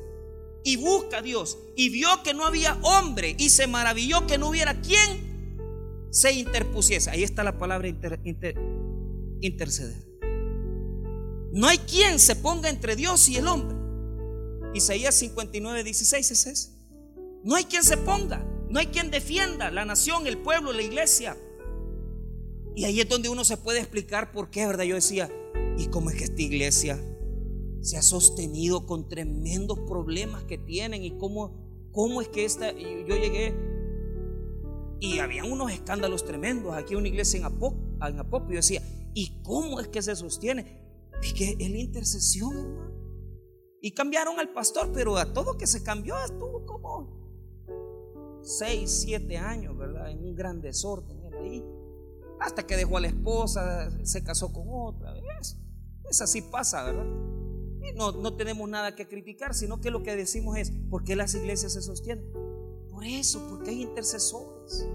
[0.64, 4.50] y busca a Dios y vio que no había hombre y se maravilló que no
[4.50, 7.12] hubiera quien se interpusiese.
[7.12, 7.88] Ahí está la palabra
[9.42, 10.08] interceder.
[11.54, 13.77] No hay quien se ponga entre Dios y el hombre.
[14.73, 16.73] Isaías 59, 16 es.
[17.43, 21.38] No hay quien se ponga, no hay quien defienda la nación, el pueblo, la iglesia.
[22.75, 24.84] Y ahí es donde uno se puede explicar por qué, ¿verdad?
[24.84, 25.32] Yo decía,
[25.77, 26.99] ¿y cómo es que esta iglesia
[27.82, 33.15] se ha sostenido con tremendos problemas que tienen y cómo, cómo es que esta, yo
[33.15, 33.56] llegué
[34.99, 36.75] Y había unos escándalos tremendos.
[36.75, 38.82] Aquí una iglesia en, Apop, en decía,
[39.13, 40.82] ¿y cómo es que se sostiene?
[41.23, 42.87] Es que es la intercesión, hermano.
[43.82, 49.78] Y cambiaron al pastor, pero a todo que se cambió estuvo como 6, 7 años,
[49.78, 50.10] ¿verdad?
[50.10, 51.63] En un gran desorden ahí.
[52.40, 55.16] Hasta que dejó a la esposa, se casó con otra.
[55.40, 55.58] Es,
[56.10, 57.06] es así pasa, ¿verdad?
[57.84, 61.16] Y no, no tenemos nada que criticar, sino que lo que decimos es, ¿por qué
[61.16, 62.26] las iglesias se sostienen?
[62.90, 64.88] Por eso, porque hay intercesores.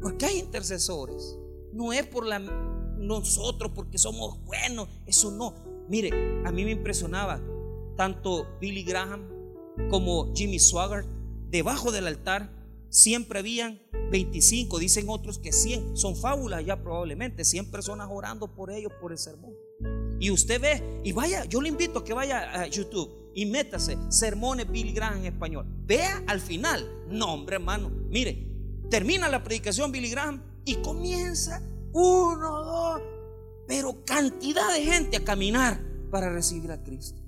[0.00, 1.38] Porque hay intercesores.
[1.72, 4.88] No es por la, nosotros, porque somos buenos.
[5.06, 5.54] Eso no.
[5.88, 6.10] Mire,
[6.44, 7.40] a mí me impresionaba
[7.96, 9.28] tanto Billy Graham
[9.90, 11.06] como Jimmy Swaggart.
[11.50, 12.50] Debajo del altar
[12.88, 15.96] siempre habían 25, dicen otros que 100.
[15.96, 17.44] Son fábulas ya probablemente.
[17.44, 19.54] 100 personas orando por ellos, por el sermón.
[20.20, 23.98] Y usted ve, y vaya, yo le invito a que vaya a YouTube y métase
[24.08, 25.66] sermones Billy Graham en español.
[25.84, 27.06] Vea al final.
[27.08, 27.90] No, hombre, hermano.
[28.08, 28.46] Mire,
[28.88, 31.60] termina la predicación Billy Graham y comienza
[31.92, 33.02] uno, dos,
[33.66, 37.21] pero cantidad de gente a caminar para recibir a Cristo.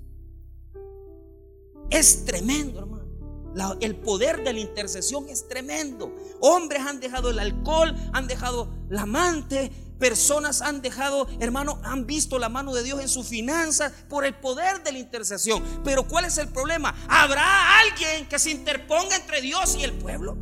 [1.89, 3.77] Es tremendo, hermano.
[3.79, 6.13] el poder de la intercesión es tremendo.
[6.41, 12.37] Hombres han dejado el alcohol, han dejado la amante, Personas han dejado, hermano, han visto
[12.37, 15.63] la mano de Dios en sus finanzas por el poder de la intercesión.
[15.85, 16.93] Pero ¿cuál es el problema?
[17.07, 20.37] ¿Habrá alguien que se interponga entre Dios y el pueblo?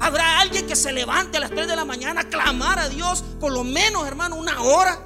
[0.00, 3.22] ¿Habrá alguien que se levante a las 3 de la mañana a clamar a Dios
[3.38, 4.98] por lo menos, hermano, una hora?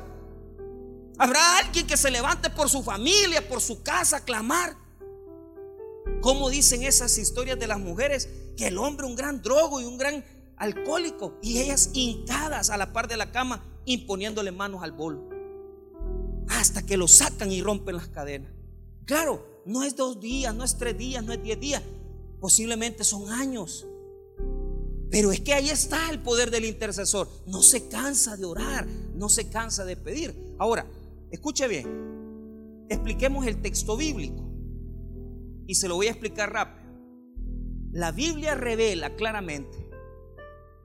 [1.19, 4.77] ¿Habrá alguien que se levante por su familia, por su casa, a clamar?
[6.21, 8.29] ¿Cómo dicen esas historias de las mujeres?
[8.57, 10.25] Que el hombre un gran drogo y un gran
[10.57, 15.29] alcohólico y ellas hincadas a la par de la cama imponiéndole manos al bolo.
[16.49, 18.53] Hasta que lo sacan y rompen las cadenas.
[19.05, 21.83] Claro, no es dos días, no es tres días, no es diez días.
[22.41, 23.87] Posiblemente son años.
[25.11, 27.29] Pero es que ahí está el poder del intercesor.
[27.47, 30.55] No se cansa de orar, no se cansa de pedir.
[30.59, 30.87] Ahora,
[31.31, 32.87] escuche bien.
[32.89, 34.52] Expliquemos el texto bíblico.
[35.67, 36.83] Y se lo voy a explicar rápido.
[37.93, 39.89] La Biblia revela claramente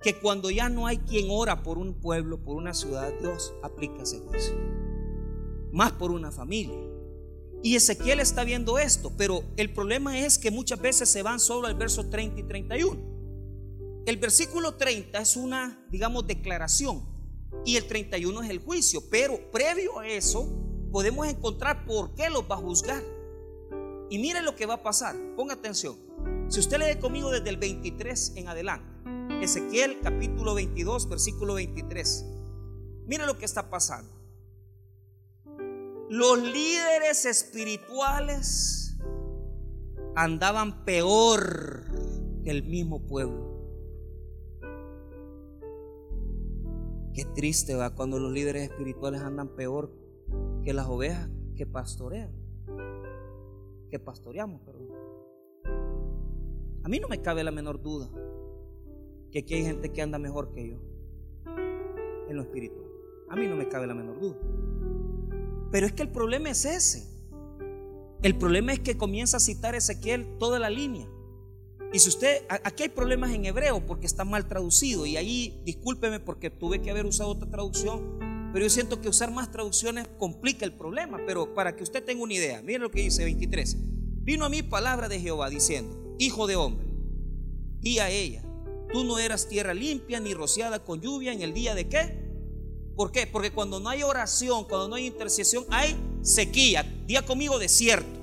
[0.01, 4.03] que cuando ya no hay quien ora por un pueblo, por una ciudad, Dios aplica
[4.03, 4.55] ese juicio.
[5.71, 6.77] Más por una familia.
[7.63, 11.67] Y Ezequiel está viendo esto, pero el problema es que muchas veces se van solo
[11.67, 13.17] al verso 30 y 31.
[14.05, 17.03] El versículo 30 es una, digamos, declaración
[17.65, 20.47] y el 31 es el juicio, pero previo a eso
[20.91, 23.03] podemos encontrar por qué los va a juzgar.
[24.09, 25.97] Y mire lo que va a pasar, ponga atención.
[26.47, 28.85] Si usted lee conmigo desde el 23 en adelante,
[29.41, 32.25] Ezequiel capítulo 22, versículo 23.
[33.05, 34.11] Mira lo que está pasando.
[36.09, 38.97] Los líderes espirituales
[40.15, 41.83] andaban peor
[42.43, 43.57] que el mismo pueblo.
[47.13, 49.91] Qué triste va cuando los líderes espirituales andan peor
[50.63, 52.46] que las ovejas que pastorean.
[53.89, 54.87] Que pastoreamos, perdón.
[56.83, 58.09] A mí no me cabe la menor duda
[59.31, 60.77] que aquí hay gente que anda mejor que yo
[62.29, 62.87] en lo espiritual.
[63.29, 64.37] A mí no me cabe la menor duda.
[65.71, 67.07] Pero es que el problema es ese.
[68.23, 71.07] El problema es que comienza a citar Ezequiel toda la línea.
[71.93, 76.19] Y si usted, aquí hay problemas en hebreo porque está mal traducido y ahí discúlpeme
[76.19, 78.19] porque tuve que haber usado otra traducción,
[78.53, 82.23] pero yo siento que usar más traducciones complica el problema, pero para que usted tenga
[82.23, 83.77] una idea, miren lo que dice 23.
[84.23, 86.87] Vino a mí palabra de Jehová diciendo, hijo de hombre,
[87.81, 88.47] y a ella,
[88.91, 92.25] Tú no eras tierra limpia ni rociada con lluvia en el día de qué?
[92.95, 93.27] ¿Por qué?
[93.27, 96.83] Porque cuando no hay oración, cuando no hay intercesión, hay sequía.
[97.05, 98.19] Día conmigo desierto.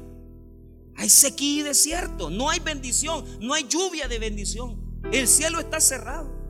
[0.96, 2.30] Hay sequía y desierto.
[2.30, 3.24] No hay bendición.
[3.40, 5.00] No hay lluvia de bendición.
[5.12, 6.43] El cielo está cerrado.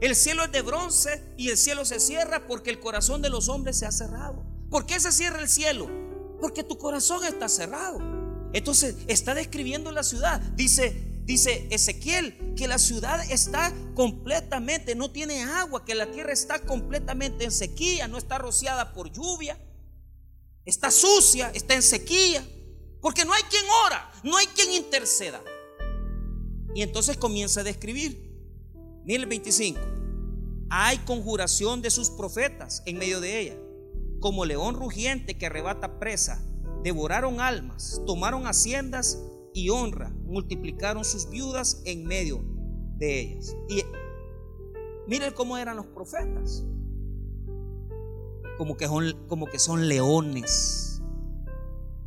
[0.00, 3.48] El cielo es de bronce y el cielo se cierra porque el corazón de los
[3.48, 4.44] hombres se ha cerrado.
[4.70, 5.88] ¿Por qué se cierra el cielo?
[6.40, 7.98] Porque tu corazón está cerrado.
[8.52, 10.40] Entonces está describiendo la ciudad.
[10.40, 16.60] Dice, Dice Ezequiel que la ciudad está completamente, no tiene agua, que la tierra está
[16.60, 19.58] completamente en sequía, no está rociada por lluvia,
[20.64, 22.42] está sucia, está en sequía,
[23.02, 25.42] porque no hay quien ora, no hay quien interceda.
[26.74, 28.27] Y entonces comienza a describir.
[29.08, 29.80] Mire el 25.
[30.68, 33.56] Hay conjuración de sus profetas en medio de ella,
[34.20, 36.44] como león rugiente que arrebata presa.
[36.84, 39.18] Devoraron almas, tomaron haciendas
[39.54, 42.44] y honra multiplicaron sus viudas en medio
[42.98, 43.56] de ellas.
[43.70, 43.82] Y
[45.06, 46.66] miren cómo eran los profetas.
[48.58, 51.00] Como que son, leones.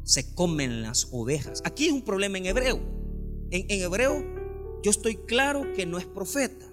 [0.04, 1.64] Se comen las ovejas.
[1.66, 2.80] Aquí es un problema en hebreo.
[3.50, 4.41] En hebreo
[4.84, 6.66] yo estoy claro que no es profeta.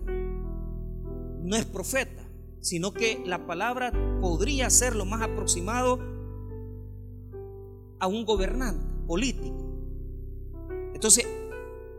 [1.42, 2.28] no es profeta,
[2.60, 5.98] sino que la palabra podría ser lo más aproximado
[7.98, 9.64] a un gobernante político.
[10.92, 11.26] Entonces,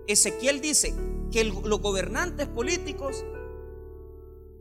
[0.08, 0.94] Ezequiel dice
[1.32, 3.26] que los gobernantes políticos,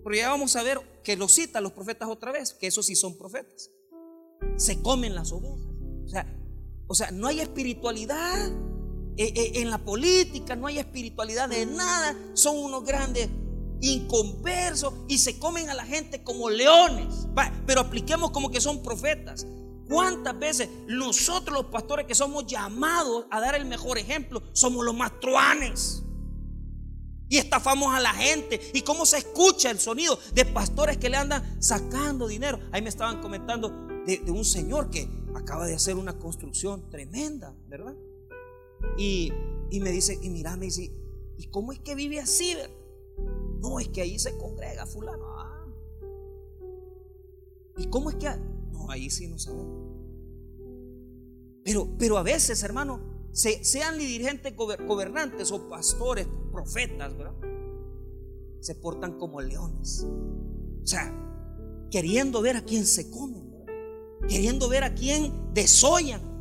[0.05, 2.95] pero ya vamos a ver que lo citan los profetas otra vez, que esos sí
[2.95, 3.71] son profetas,
[4.57, 5.67] se comen las ovejas.
[6.05, 6.39] O sea,
[6.87, 8.51] o sea no hay espiritualidad
[9.19, 13.29] eh, eh, en la política, no hay espiritualidad de nada, son unos grandes
[13.81, 17.27] inconversos y se comen a la gente como leones.
[17.67, 19.45] pero apliquemos como que son profetas.
[19.89, 24.95] ¿Cuántas veces nosotros los pastores que somos llamados a dar el mejor ejemplo somos los
[24.95, 26.05] más truanes?
[27.29, 28.71] Y estafamos a la gente.
[28.73, 32.61] ¿Y cómo se escucha el sonido de pastores que le andan sacando dinero?
[32.71, 33.71] Ahí me estaban comentando
[34.07, 37.95] de, de un señor que acaba de hacer una construcción tremenda, ¿verdad?
[38.97, 39.33] Y,
[39.81, 40.93] me dice, y mira, me dice,
[41.37, 42.55] ¿y cómo es que vive así?
[43.61, 45.25] No, es que ahí se congrega fulano.
[45.39, 45.67] Ah.
[47.77, 48.29] ¿Y cómo es que?
[48.73, 49.89] No, ahí sí no sabemos.
[51.65, 57.35] Pero, pero a veces, hermano, sean dirigentes gobernantes o pastores, profetas, ¿verdad?
[58.61, 60.05] Se portan como leones.
[60.83, 61.15] O sea,
[61.91, 63.53] queriendo ver a quién se comen,
[64.29, 66.38] queriendo ver a quién desollan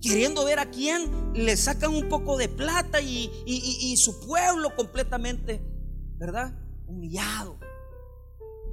[0.00, 5.60] queriendo ver a quién le sacan un poco de plata y, su pueblo completamente,
[6.16, 6.54] ¿verdad?
[6.86, 7.58] Humillado.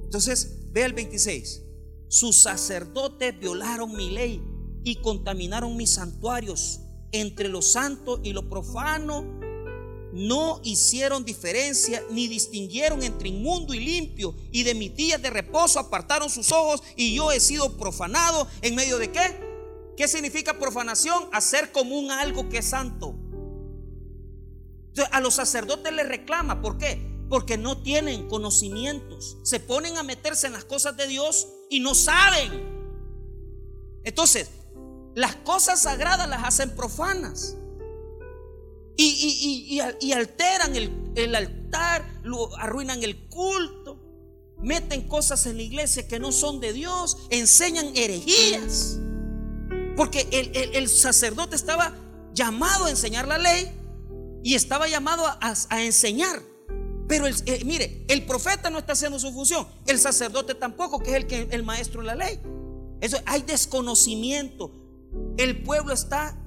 [0.04, 1.62] Entonces, ve el 26.
[2.08, 4.42] Sus sacerdotes violaron mi ley
[4.84, 6.80] y contaminaron mis santuarios.
[7.12, 9.24] Entre lo santo y lo profano
[10.12, 14.34] no hicieron diferencia ni distinguieron entre inmundo y limpio.
[14.50, 18.74] Y de mis días de reposo apartaron sus ojos y yo he sido profanado en
[18.74, 19.47] medio de qué?
[19.98, 21.28] ¿Qué significa profanación?
[21.32, 23.16] Hacer común algo que es santo.
[25.10, 26.62] A los sacerdotes les reclama.
[26.62, 27.04] ¿Por qué?
[27.28, 29.38] Porque no tienen conocimientos.
[29.42, 32.62] Se ponen a meterse en las cosas de Dios y no saben.
[34.04, 34.48] Entonces,
[35.16, 37.56] las cosas sagradas las hacen profanas.
[38.96, 39.80] Y,
[40.14, 42.20] alteran el, altar,
[42.58, 43.98] arruinan el culto,
[44.58, 49.00] meten cosas en la iglesia que no son de Dios, enseñan herejías.
[49.98, 50.28] Porque
[50.74, 51.92] el, sacerdote estaba
[52.32, 53.68] llamado a enseñar la ley
[54.44, 56.40] y estaba llamado a, enseñar.
[57.08, 61.16] Pero eh, mire, el profeta no está haciendo su función, el sacerdote tampoco, que es
[61.16, 62.38] el, que, el maestro de la ley.
[63.00, 64.70] Eso, hay desconocimiento.
[65.36, 66.38] El pueblo está,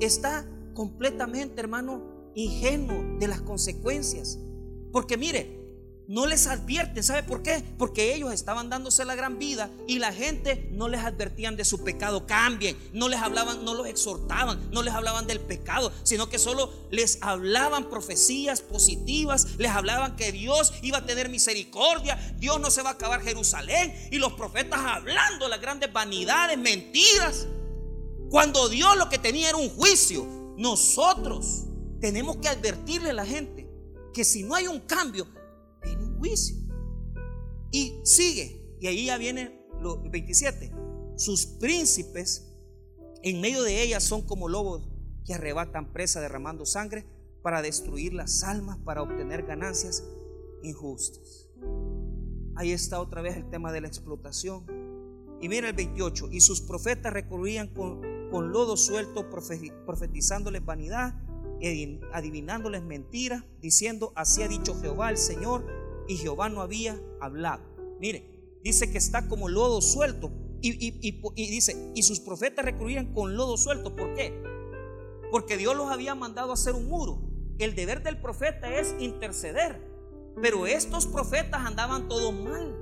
[0.00, 4.38] está completamente, hermano, ingenuo de las consecuencias.
[4.92, 5.67] Porque mire,
[6.08, 7.04] no les advierten.
[7.04, 7.62] ¿Sabe por qué?
[7.76, 11.84] Porque ellos estaban dándose la gran vida y la gente no les advertían de su
[11.84, 12.26] pecado.
[12.26, 12.76] Cambien.
[12.92, 17.18] No les hablaban, no los exhortaban, no les hablaban del pecado, sino que solo les
[17.20, 22.90] hablaban profecías positivas, les hablaban que Dios iba a tener misericordia, Dios no se va
[22.90, 27.46] a acabar Jerusalén y los profetas hablando las grandes vanidades, mentiras.
[28.30, 31.64] Cuando Dios lo que tenía era un juicio, nosotros
[32.00, 33.68] tenemos que advertirle a la gente
[34.14, 35.26] que si no hay un cambio,
[36.18, 36.56] juicio.
[37.70, 40.72] Y sigue, y ahí ya viene los 27.
[41.16, 42.48] Sus príncipes
[43.22, 44.88] en medio de ellas son como lobos
[45.24, 47.04] que arrebatan presa derramando sangre
[47.42, 50.04] para destruir las almas, para obtener ganancias
[50.62, 51.48] injustas.
[52.56, 54.64] Ahí está otra vez el tema de la explotación.
[55.40, 58.00] Y mira el 28, y sus profetas recurrían con,
[58.30, 61.14] con lodo suelto profetizándoles vanidad,
[62.12, 65.64] adivinándoles mentiras, diciendo, así ha dicho Jehová el Señor,
[66.08, 67.62] y Jehová no había hablado.
[68.00, 70.32] Mire, dice que está como lodo suelto.
[70.60, 70.72] Y,
[71.36, 73.94] dice, y sus profetas recurrían con lodo suelto.
[73.94, 74.42] ¿Por qué?
[75.30, 77.20] Porque Dios los había mandado a hacer un muro.
[77.58, 79.80] El deber del profeta es interceder.
[80.42, 82.74] Pero estos profetas andaban todo mal.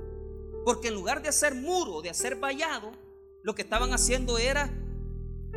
[0.65, 2.91] Porque en lugar de hacer muro, de hacer vallado,
[3.43, 4.73] lo que estaban haciendo era,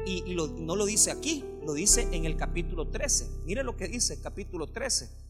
[0.05, 3.43] y, no lo dice aquí, lo dice en el capítulo 13.
[3.45, 5.30] Mire lo que dice capítulo 13.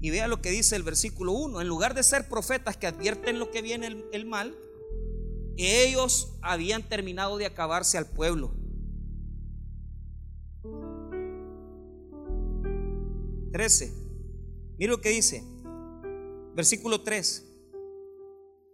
[0.00, 1.60] Y vea lo que dice el versículo 1.
[1.60, 4.56] En lugar de ser profetas que advierten lo que viene el, mal,
[5.56, 8.54] ellos habían terminado de acabarse al pueblo.
[13.52, 13.92] 13.
[14.78, 15.42] Mira lo que dice.
[16.54, 17.44] Versículo 3.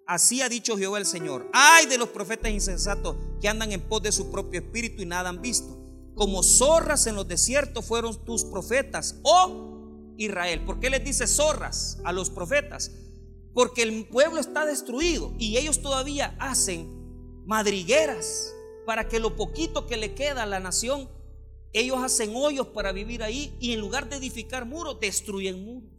[0.06, 1.48] Así ha dicho Jehová el Señor.
[1.54, 5.30] Ay de los profetas insensatos que andan en pos de su propio espíritu y nada
[5.30, 5.78] han visto.
[6.14, 9.18] Como zorras en los desiertos fueron tus profetas.
[9.22, 9.73] Oh,
[10.16, 10.64] Israel.
[10.64, 12.92] ¿Por qué les dice zorras a los profetas?
[13.52, 16.88] Porque el pueblo está destruido y ellos todavía hacen
[17.46, 18.52] madrigueras
[18.86, 21.08] para que lo poquito que le queda a la nación,
[21.72, 25.90] ellos hacen hoyos para vivir ahí y en lugar de edificar muros, destruyen muros.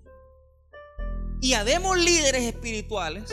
[1.41, 3.31] Y habemos líderes espirituales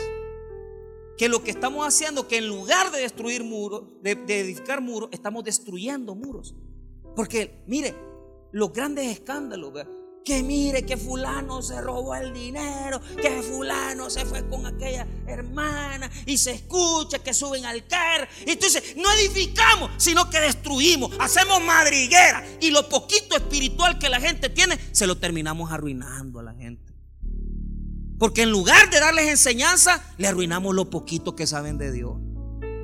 [1.17, 5.43] que lo que estamos haciendo, que en lugar de destruir muros, de, edificar muros, estamos
[5.43, 6.55] destruyendo muros.
[7.15, 7.95] Porque, mire,
[8.51, 9.73] los grandes escándalos,
[10.23, 16.09] que mire que fulano se robó el dinero, que fulano se fue con aquella hermana
[16.25, 18.27] y se escucha que suben al caer.
[18.45, 24.19] Y entonces no edificamos, sino que destruimos, hacemos madriguera y lo poquito espiritual que la
[24.19, 26.93] gente tiene, se lo terminamos arruinando a la gente.
[28.19, 32.17] Porque en lugar de darles enseñanza, le arruinamos lo poquito que saben de Dios.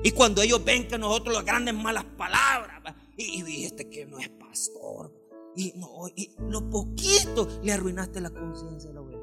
[0.04, 2.80] Y cuando ellos ven que nosotros las grandes malas palabras,
[3.16, 5.19] y, y este que no es pastor,
[5.60, 9.20] y, no, y lo poquito le arruinaste la conciencia de la oveja.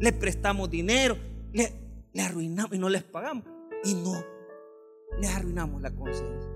[0.00, 1.16] Le prestamos dinero,
[1.54, 1.72] le,
[2.12, 3.44] le arruinamos y no les pagamos.
[3.84, 4.22] Y no,
[5.18, 6.50] les arruinamos la conciencia.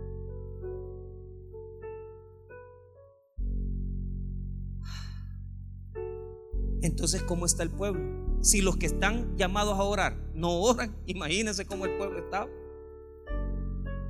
[6.83, 8.37] Entonces, ¿cómo está el pueblo?
[8.43, 12.51] Si los que están llamados a orar no oran, imagínense cómo el pueblo estaba.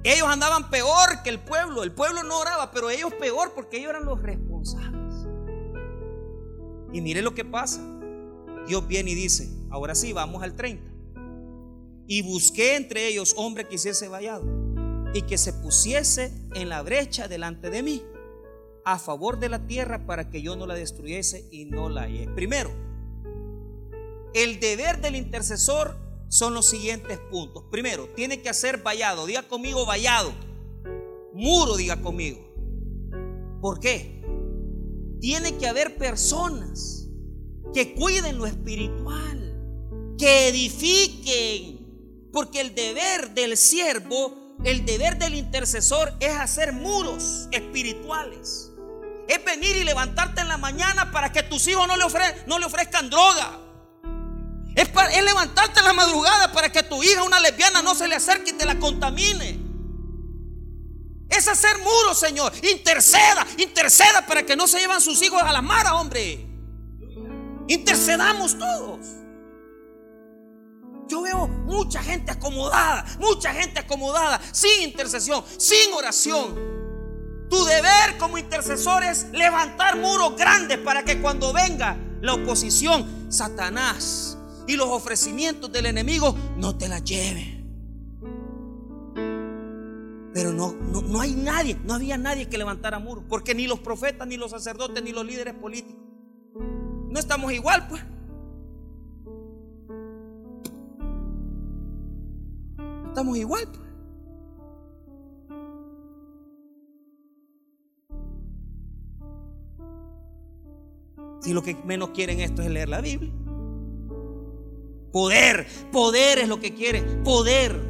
[0.07, 1.82] Ellos andaban peor que el pueblo.
[1.82, 5.26] El pueblo no oraba, pero ellos peor porque ellos eran los responsables.
[6.92, 7.82] Y mire lo que pasa.
[8.68, 10.88] Dios viene y dice, ahora sí, vamos al 30.
[12.07, 14.44] Y busqué entre ellos hombre que hiciese vallado
[15.12, 18.00] y que se pusiese en la brecha delante de mí
[18.84, 22.28] a favor de la tierra para que yo no la destruyese y no la hallé.
[22.28, 22.70] Primero,
[24.34, 27.64] el deber del intercesor son los siguientes puntos.
[27.70, 29.27] Primero, tiene que hacer vallado.
[29.27, 30.33] Diga conmigo vallado.
[31.33, 32.41] Muro, diga conmigo.
[33.61, 34.22] ¿Por qué?
[35.20, 37.09] Tiene que haber personas
[37.72, 42.31] que cuiden lo espiritual, que edifiquen.
[42.33, 48.72] Porque el deber del siervo, el deber del intercesor es hacer muros espirituales
[49.29, 52.05] es venir y levantarte en la mañana para que tus hijos no le,
[52.47, 53.59] no le ofrezcan droga.
[54.77, 58.14] Es, es, levantarte en la madrugada para que tu hija, una lesbiana, no se le
[58.14, 59.59] acerque y te la contamine.
[61.31, 62.53] Es hacer muros, Señor.
[62.62, 66.47] Interceda, interceda para que no se lleven sus hijos a la mara, hombre.
[67.68, 69.01] Intercedamos todos.
[71.09, 76.55] Yo veo mucha gente acomodada, mucha gente acomodada, sin intercesión, sin oración.
[77.49, 84.37] Tu deber como intercesor es levantar muros grandes para que cuando venga la oposición, Satanás
[84.67, 87.57] y los ofrecimientos del enemigo no te la lleven.
[90.35, 94.29] Pero no, no, hay nadie, no había nadie que levantara muros, porque ni los profetas,
[94.29, 96.03] ni los sacerdotes, ni los líderes políticos.
[97.09, 98.03] No estamos igual, pues.
[103.17, 103.81] estamos igual, pues.
[111.41, 113.33] Si lo que menos quieren esto es leer la Biblia.
[115.12, 117.80] Poder, poder es lo que quieren, poder.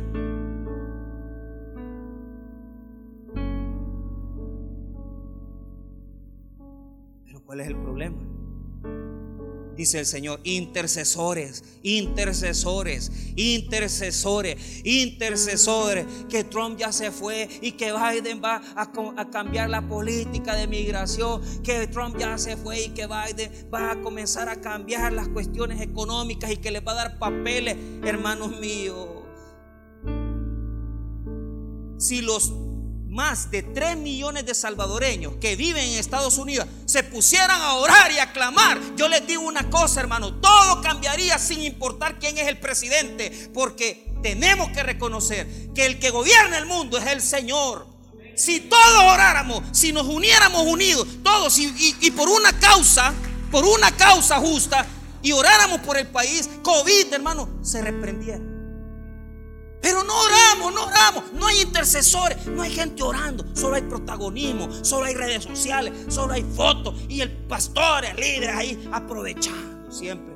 [7.25, 8.26] Pero ¿cuál es el problema?
[9.77, 18.41] Dice el Señor, intercesores, intercesores, intercesores, intercesores, que Trump ya se fue y que Biden
[18.43, 23.53] va a, cambiar la política de migración, que Trump ya se fue y que Biden
[23.73, 27.77] va a comenzar a cambiar las cuestiones económicas y que le va a dar papeles,
[28.05, 29.09] hermanos míos.
[31.99, 32.53] Si los
[33.17, 38.13] más de 3 millones de salvadoreños que viven en Estados Unidos se pusieran a orar
[38.13, 42.47] y a clamar, yo les digo una cosa, hermano, todo cambiaría sin importar quién es
[42.47, 47.87] el presidente, porque tenemos que reconocer que el que gobierna el mundo es el Señor.
[48.37, 53.15] Si todos oráramos, si nos uniéramos unidos, todos, y, y por una causa,
[53.51, 54.87] por una causa justa,
[55.23, 58.56] y oráramos por el país, COVID, hermano, se reprendiera.
[59.87, 64.69] Pero no oramos, no oramos, no hay intercesores, no hay gente orando, solo hay protagonismo,
[64.83, 70.35] solo hay redes sociales, solo hay fotos y el pastor, el líder ahí aprovechando siempre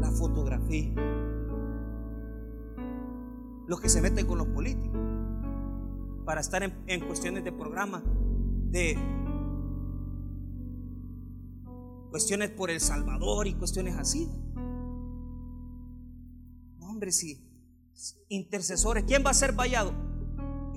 [0.00, 0.92] la fotografía.
[3.68, 4.98] Los que se meten con los políticos
[6.24, 8.98] para estar en, cuestiones de programa, de
[12.10, 14.28] cuestiones por El Salvador y cuestiones así.
[16.80, 17.47] hombre, sí
[18.28, 19.04] intercesores.
[19.04, 19.92] ¿Quién va a ser vallado?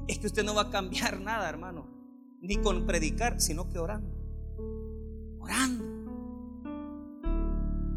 [0.07, 1.87] Es que usted no va a cambiar nada, hermano.
[2.41, 4.09] Ni con predicar, sino que orando.
[5.39, 5.85] Orando.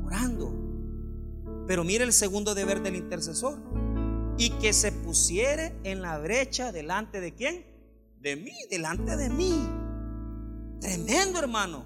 [0.04, 1.64] Orando.
[1.66, 3.58] Pero mire el segundo deber del intercesor.
[4.36, 7.64] Y que se pusiere en la brecha delante de quién?
[8.20, 9.66] De mí, delante de mí.
[10.80, 11.84] Tremendo, hermano.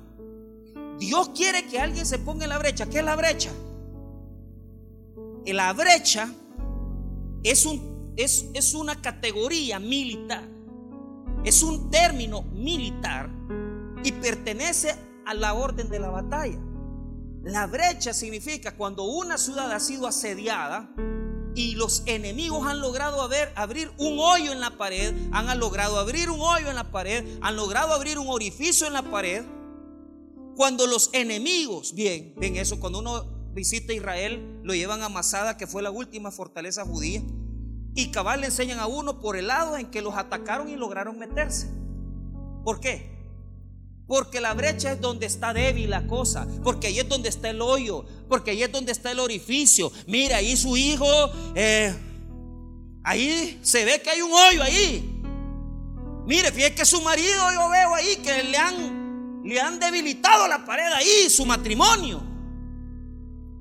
[0.98, 2.86] Dios quiere que alguien se ponga en la brecha.
[2.86, 3.52] ¿Qué es la brecha?
[5.52, 6.30] la brecha
[7.42, 10.48] es, un, es, es una categoría militar,
[11.44, 13.30] es un término militar
[14.04, 14.94] y pertenece
[15.26, 16.58] a la orden de la batalla.
[17.44, 20.90] La brecha significa cuando una ciudad ha sido asediada
[21.54, 26.40] y los enemigos han logrado abrir un hoyo en la pared, han logrado abrir un
[26.40, 29.44] hoyo en la pared, han logrado abrir un orificio en la pared.
[30.56, 35.66] Cuando los enemigos, bien, ven eso, cuando uno visita Israel, lo llevan a Masada, que
[35.66, 37.20] fue la última fortaleza judía,
[37.96, 41.18] y cabal le enseñan a uno por el lado en que los atacaron y lograron
[41.18, 41.68] meterse.
[42.64, 43.18] ¿Por qué?
[44.06, 46.46] Porque la brecha es donde está débil la cosa.
[46.62, 48.04] Porque ahí es donde está el hoyo.
[48.28, 49.90] Porque ahí es donde está el orificio.
[50.06, 51.06] Mira, ahí su hijo.
[51.56, 51.92] Eh,
[53.02, 55.22] ahí se ve que hay un hoyo ahí.
[56.26, 60.64] Mire, fíjate que su marido yo veo ahí que le han, le han debilitado la
[60.64, 62.27] pared ahí, su matrimonio.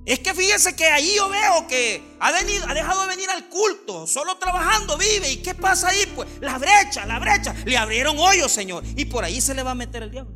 [0.08, 3.50] Es que fíjese que ahí yo veo que ha, venido, ha dejado de venir al
[3.50, 5.30] culto, solo trabajando vive.
[5.30, 6.10] ¿Y qué pasa ahí?
[6.16, 7.54] Pues la brecha, la brecha.
[7.66, 8.86] Le abrieron hoyo, Señor.
[8.96, 10.34] Y por ahí se le va a meter el diablo.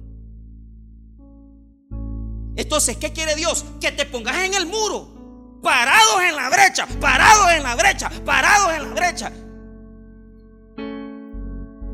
[2.57, 3.63] Entonces, ¿qué quiere Dios?
[3.79, 8.73] Que te pongas en el muro, parados en la brecha, parados en la brecha, parados
[8.73, 9.31] en la brecha.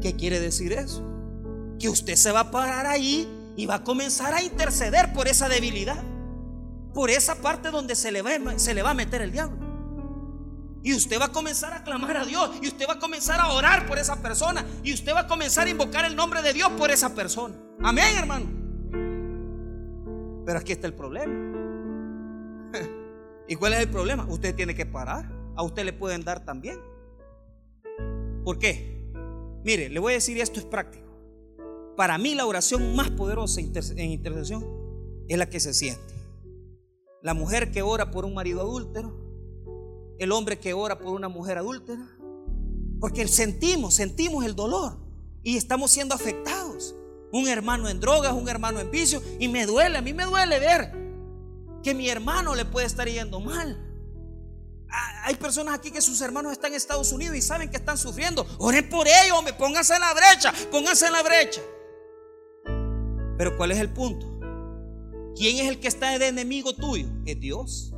[0.01, 1.03] ¿Qué quiere decir eso?
[1.79, 5.47] Que usted se va a parar ahí y va a comenzar a interceder por esa
[5.47, 6.03] debilidad
[6.93, 8.31] por esa parte donde se le, va,
[8.89, 9.57] a meter el diablo.
[10.83, 12.51] Y usted va a comenzar a clamar a Dios.
[12.61, 14.65] Y usted va a comenzar a orar por esa persona.
[14.83, 17.55] Y usted va a comenzar a invocar el nombre de Dios por esa persona.
[17.83, 18.45] Amén, hermano.
[20.45, 21.33] Pero aquí está el problema.
[23.47, 24.25] ¿Y cuál es el problema?
[24.29, 25.29] Usted tiene que parar.
[25.55, 26.79] A usted le pueden dar también.
[28.43, 29.11] ¿Por qué?
[29.63, 31.05] Mire, le voy a decir esto es práctico.
[31.97, 34.63] Para mí la oración más poderosa en intercesión
[35.27, 36.16] es la que se siente.
[37.27, 39.13] La mujer que ora por un marido adúltero,
[40.17, 42.07] el hombre que ora por una mujer adúltera,
[43.01, 44.97] porque sentimos, sentimos el dolor
[45.43, 46.95] y estamos siendo afectados.
[47.33, 50.57] Un hermano en drogas, un hermano en vicio, y me duele, a mí me duele
[50.57, 50.93] ver
[51.83, 53.77] que mi hermano le puede estar yendo mal.
[54.89, 57.97] Ah, hay personas aquí que sus hermanos están en Estados Unidos y saben que están
[57.97, 58.47] sufriendo.
[58.57, 61.61] Oren por ellos, hombre, pónganse en la brecha, pónganse en la brecha.
[63.37, 64.36] Pero ¿cuál es el punto?
[65.37, 67.07] ¿Quién es el que está de enemigo tuyo?
[67.25, 67.93] Es Dios.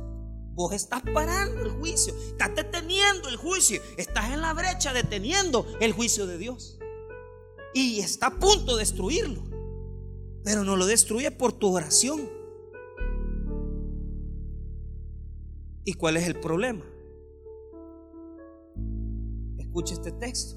[0.52, 5.92] Vos estás parando el juicio, estás deteniendo el juicio, estás en la brecha deteniendo el
[5.92, 6.78] juicio de Dios.
[7.72, 9.42] Y está a punto de destruirlo.
[10.44, 12.28] Pero no lo destruye por tu oración.
[15.84, 16.84] ¿Y cuál es el problema?
[19.58, 20.56] Escuche este texto.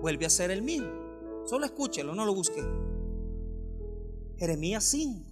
[0.00, 0.90] Vuelve a ser el mismo.
[1.46, 2.62] Solo escúchelo, no lo busque.
[4.36, 5.29] Jeremías 5.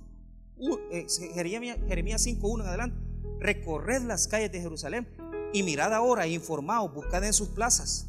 [0.91, 2.97] Eh, Jeremías 5.1 en adelante,
[3.39, 5.09] recorred las calles de Jerusalén
[5.53, 8.09] y mirad ahora informaos, buscad en sus plazas,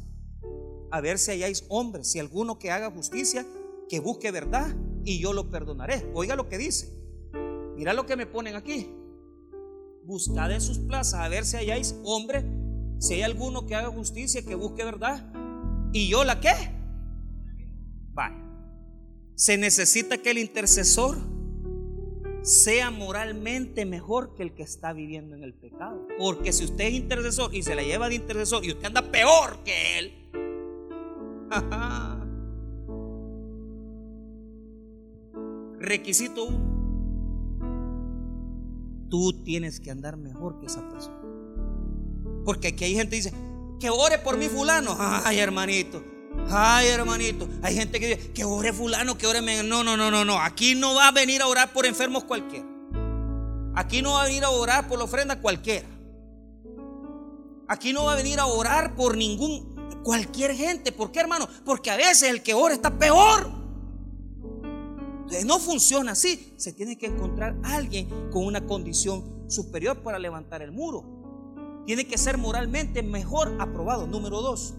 [0.90, 3.46] a ver si hayáis hombres, si alguno que haga justicia,
[3.88, 4.74] que busque verdad
[5.04, 6.10] y yo lo perdonaré.
[6.14, 6.92] Oiga lo que dice.
[7.76, 8.90] Mira lo que me ponen aquí.
[10.04, 12.44] Buscad en sus plazas a ver si hayáis hombre,
[12.98, 15.32] si hay alguno que haga justicia, que busque verdad.
[15.92, 16.52] ¿Y yo la qué?
[18.12, 18.36] Vaya.
[19.34, 21.16] Se necesita que el intercesor
[22.42, 26.06] sea moralmente mejor que el que está viviendo en el pecado.
[26.18, 29.58] Porque si usted es intercesor y se la lleva de intercesor y usted anda peor
[29.64, 30.14] que él,
[35.78, 36.48] requisito
[39.08, 41.20] tú tienes que andar mejor que esa persona.
[42.44, 43.34] Porque aquí hay gente que dice,
[43.78, 44.96] que ore por mi fulano.
[44.98, 46.02] Ay, hermanito.
[46.48, 49.40] Ay, hermanito, hay gente que dice que ore fulano, que ore.
[49.62, 50.38] No, no, no, no, no.
[50.38, 52.66] Aquí no va a venir a orar por enfermos cualquiera.
[53.74, 55.88] Aquí no va a venir a orar por la ofrenda cualquiera.
[57.68, 60.92] Aquí no va a venir a orar por ningún, cualquier gente.
[60.92, 61.48] ¿Por qué, hermano?
[61.64, 63.50] Porque a veces el que ora está peor.
[65.44, 66.54] no funciona así.
[66.56, 71.04] Se tiene que encontrar alguien con una condición superior para levantar el muro.
[71.86, 74.06] Tiene que ser moralmente mejor aprobado.
[74.06, 74.74] Número dos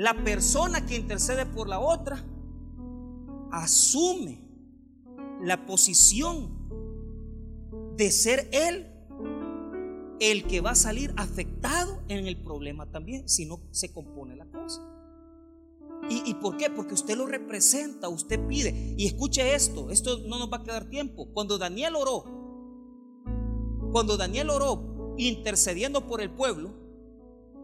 [0.00, 2.24] la persona que intercede por la otra
[3.52, 4.38] asume
[5.42, 6.48] la posición
[7.98, 8.86] de ser él
[10.18, 14.46] el que va a salir afectado en el problema también, si no se compone la
[14.46, 14.80] cosa.
[16.08, 16.70] ¿Y, por qué?
[16.70, 18.94] Porque usted lo representa, usted pide.
[18.96, 21.28] Y escuche esto, esto no nos va a quedar tiempo.
[21.34, 22.24] Cuando Daniel oró,
[23.92, 26.79] cuando Daniel oró intercediendo por el pueblo,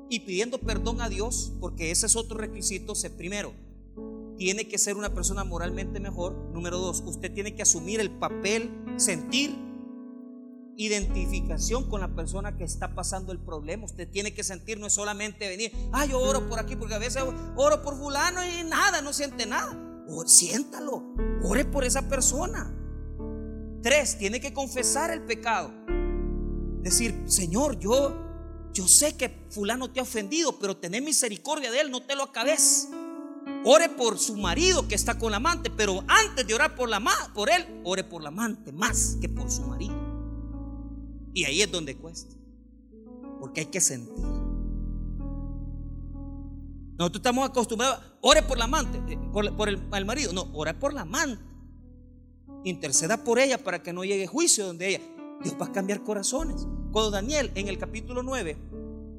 [0.09, 2.95] y pidiendo perdón a Dios, porque ese es otro requisito.
[3.17, 3.53] Primero,
[4.37, 6.35] tiene que ser una persona moralmente mejor.
[6.53, 9.67] Número dos, usted tiene que asumir el papel, sentir
[10.77, 13.87] identificación con la persona que está pasando el problema.
[13.87, 16.99] Usted tiene que sentir, no es solamente venir, ah, yo oro por aquí, porque a
[16.99, 17.23] veces
[17.57, 19.83] oro por fulano y nada, no siente nada.
[20.09, 21.03] O, siéntalo,
[21.43, 22.73] ore por esa persona.
[23.83, 25.73] Tres, tiene que confesar el pecado.
[26.83, 28.15] Decir, Señor, yo,
[28.77, 32.25] yo sé que fulano te ha ofendido, pero tené misericordia de él, no te lo
[32.25, 32.89] acabes.
[33.65, 37.03] Ore por su marido que está con la amante, pero antes de orar por, la,
[37.35, 39.95] por él, ore por la amante más que por su marido.
[41.33, 42.35] Y ahí es donde cuesta.
[43.41, 44.15] Porque hay que sentir.
[46.99, 50.35] Nosotros estamos acostumbrados, ore por la amante, eh, por, el, marido.
[50.35, 51.43] No, ora por la amante.
[52.65, 55.01] Interceda por ella para que no llegue juicio donde ella.
[55.43, 56.67] Dios va a cambiar corazones.
[56.97, 58.57] Cuando Daniel en el capítulo 9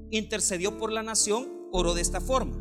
[0.10, 2.58] intercedió por la nación, oró de esta forma.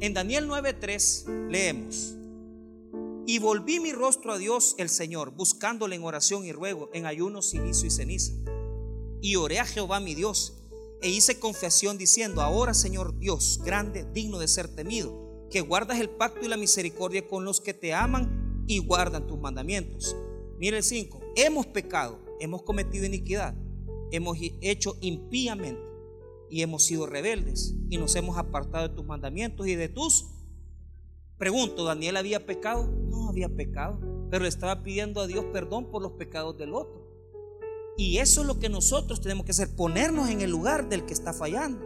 [0.00, 2.14] En Daniel 9:3 leemos,
[3.24, 7.40] y volví mi rostro a Dios el Señor, buscándole en oración y ruego, en ayuno,
[7.40, 8.34] silicio y ceniza.
[9.22, 10.52] Y oré a Jehová mi Dios,
[11.00, 16.10] e hice confesión diciendo, ahora Señor Dios, grande, digno de ser temido, que guardas el
[16.10, 20.14] pacto y la misericordia con los que te aman y guardan tus mandamientos.
[20.58, 23.54] Mire el 5, hemos pecado, hemos cometido iniquidad,
[24.10, 25.82] hemos hecho impíamente
[26.50, 30.26] y hemos sido rebeldes y nos hemos apartado de tus mandamientos y de tus
[31.38, 32.86] Pregunto, ¿Daniel había pecado?
[32.86, 33.98] No había pecado,
[34.30, 37.04] pero le estaba pidiendo a Dios perdón por los pecados del otro.
[37.96, 41.12] Y eso es lo que nosotros tenemos que hacer, ponernos en el lugar del que
[41.12, 41.84] está fallando.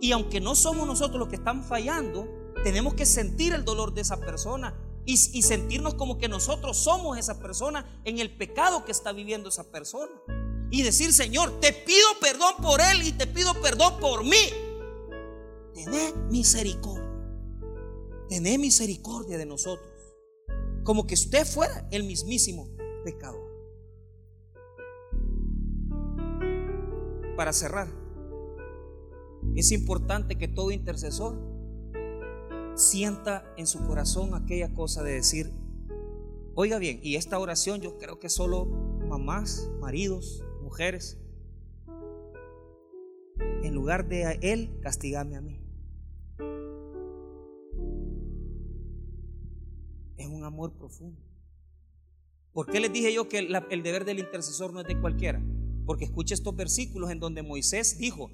[0.00, 2.28] Y aunque no somos nosotros los que están fallando,
[2.64, 4.74] tenemos que sentir el dolor de esa persona
[5.04, 9.50] y, y, sentirnos como que nosotros somos esa persona en el pecado que está viviendo
[9.50, 10.12] esa persona.
[10.70, 14.36] Y decir, Señor, te pido perdón por él y te pido perdón por mí.
[15.74, 17.06] Tené misericordia.
[18.28, 19.88] Tené misericordia de nosotros.
[20.82, 22.68] Como que usted fuera el mismísimo
[23.04, 23.46] pecador.
[27.36, 27.88] Para cerrar,
[29.54, 31.38] es importante que todo intercesor
[32.74, 35.52] sienta en su corazón aquella cosa de decir,
[36.54, 41.16] oiga bien, y esta oración yo creo que solo mamás, maridos, mujeres,
[43.62, 45.66] en lugar de él, castigame a mí.
[50.16, 51.20] es un amor profundo.
[52.52, 55.42] ¿Por qué les dije yo que el, deber del intercesor no es de cualquiera?
[55.84, 58.30] Porque escucha estos versículos en donde Moisés dijo,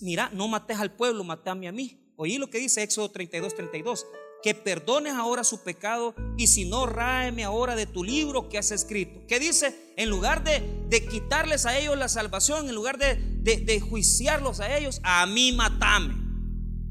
[0.00, 2.12] mira, no mates al pueblo, matame a mí.
[2.16, 4.06] Oí lo que dice Éxodo 32, 32,
[4.42, 8.70] que perdones ahora su pecado y si no, ráeme ahora de tu libro que has
[8.72, 9.20] escrito.
[9.28, 9.92] ¿Qué dice?
[9.96, 14.60] En lugar de, de quitarles a ellos la salvación, en lugar de, de, de juiciarlos
[14.60, 16.14] a ellos, a mí matame.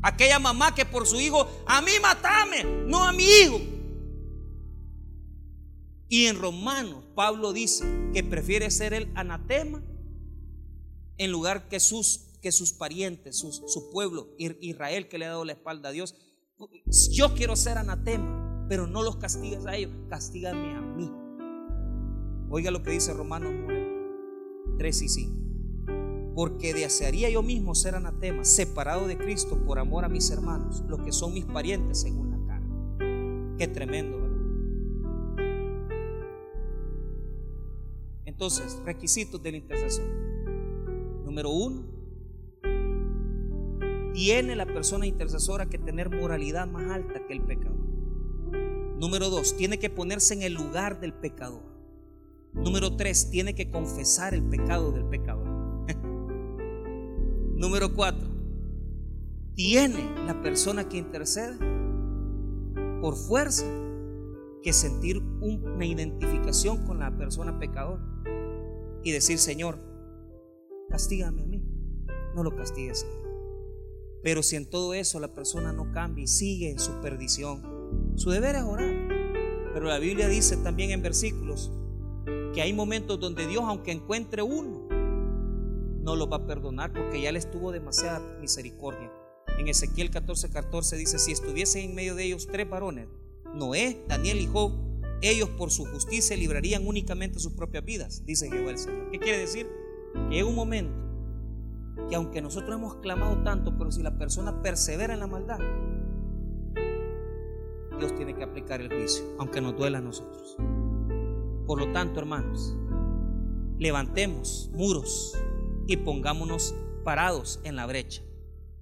[0.02, 3.60] Aquella mamá que por su hijo, a mí matame, no a mi hijo.
[6.08, 9.82] Y en Romanos, Pablo dice que prefiere ser el anatema
[11.18, 15.54] en lugar que sus, que sus parientes, su pueblo, Israel que le ha dado la
[15.54, 16.16] espalda a Dios.
[17.12, 21.12] Yo quiero ser anatema, pero no los castigues a ellos, castígame a mí.
[22.50, 25.36] Oiga lo que dice Romanos 9, 3 y 5.
[26.36, 31.02] Porque desearía yo mismo ser anatema, separado de Cristo por amor a mis hermanos, los
[31.02, 33.58] que son mis parientes según la carne.
[33.58, 34.22] Qué tremendo,
[38.42, 40.06] Entonces, requisitos del intercesor.
[41.26, 41.84] Número uno,
[44.14, 47.80] tiene la persona intercesora que tener moralidad más alta que el pecador.
[49.00, 51.64] Número dos, tiene que ponerse en el lugar del pecador.
[52.54, 55.48] Número tres, tiene que confesar el pecado del pecador.
[57.56, 58.30] Número cuatro,
[59.56, 61.58] tiene la persona que intercede
[63.02, 63.66] por fuerza
[64.62, 68.04] que sentir una identificación con la persona pecadora
[69.04, 69.80] y decir, Señor,
[70.90, 71.64] castígame a mí,
[72.36, 73.21] no lo castigues a mí.
[74.24, 78.30] Pero si en todo eso la persona no cambia y sigue en su perdición, su
[78.30, 78.94] deber es orar.
[79.74, 81.72] Pero la Biblia dice también en versículos
[82.54, 84.88] que hay momentos donde Dios, aunque encuentre uno,
[86.02, 89.12] no lo va a perdonar porque ya le estuvo demasiada misericordia.
[89.58, 93.08] En Ezequiel 14, 14 dice, si estuviesen en medio de ellos tres varones,
[93.54, 94.74] Noé, Daniel y Job,
[95.22, 99.12] ellos por su justicia librarían únicamente sus propias vidas, dice Jehová el Señor.
[99.12, 99.68] ¿Qué quiere decir?
[100.30, 101.11] Que llega un momento
[102.10, 105.60] que aunque nosotros hemos clamado tanto, pero si la persona persevera en la maldad,
[107.98, 110.58] Dios tiene que aplicar el juicio, aunque nos duela a nosotros.
[111.68, 112.76] Por lo tanto, hermanos,
[113.78, 115.38] levantemos muros
[115.88, 118.24] y pongámonos parados en la brecha,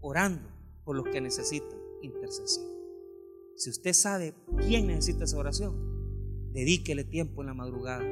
[0.01, 0.49] orando
[0.83, 2.65] por los que necesitan intercesión.
[3.55, 5.75] Si usted sabe quién necesita esa oración,
[6.53, 8.05] dedíquele tiempo en la madrugada,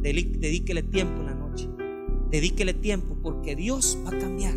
[0.00, 1.43] dedíquele tiempo en la noche
[2.34, 4.56] Dedíquele tiempo porque Dios va a cambiar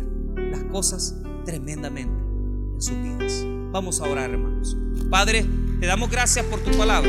[0.50, 1.14] las cosas
[1.44, 2.12] tremendamente
[2.74, 3.44] en sus vidas.
[3.70, 4.76] Vamos a orar, hermanos.
[5.08, 5.46] Padre,
[5.78, 7.08] te damos gracias por tu palabra.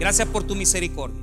[0.00, 1.22] Gracias por tu misericordia.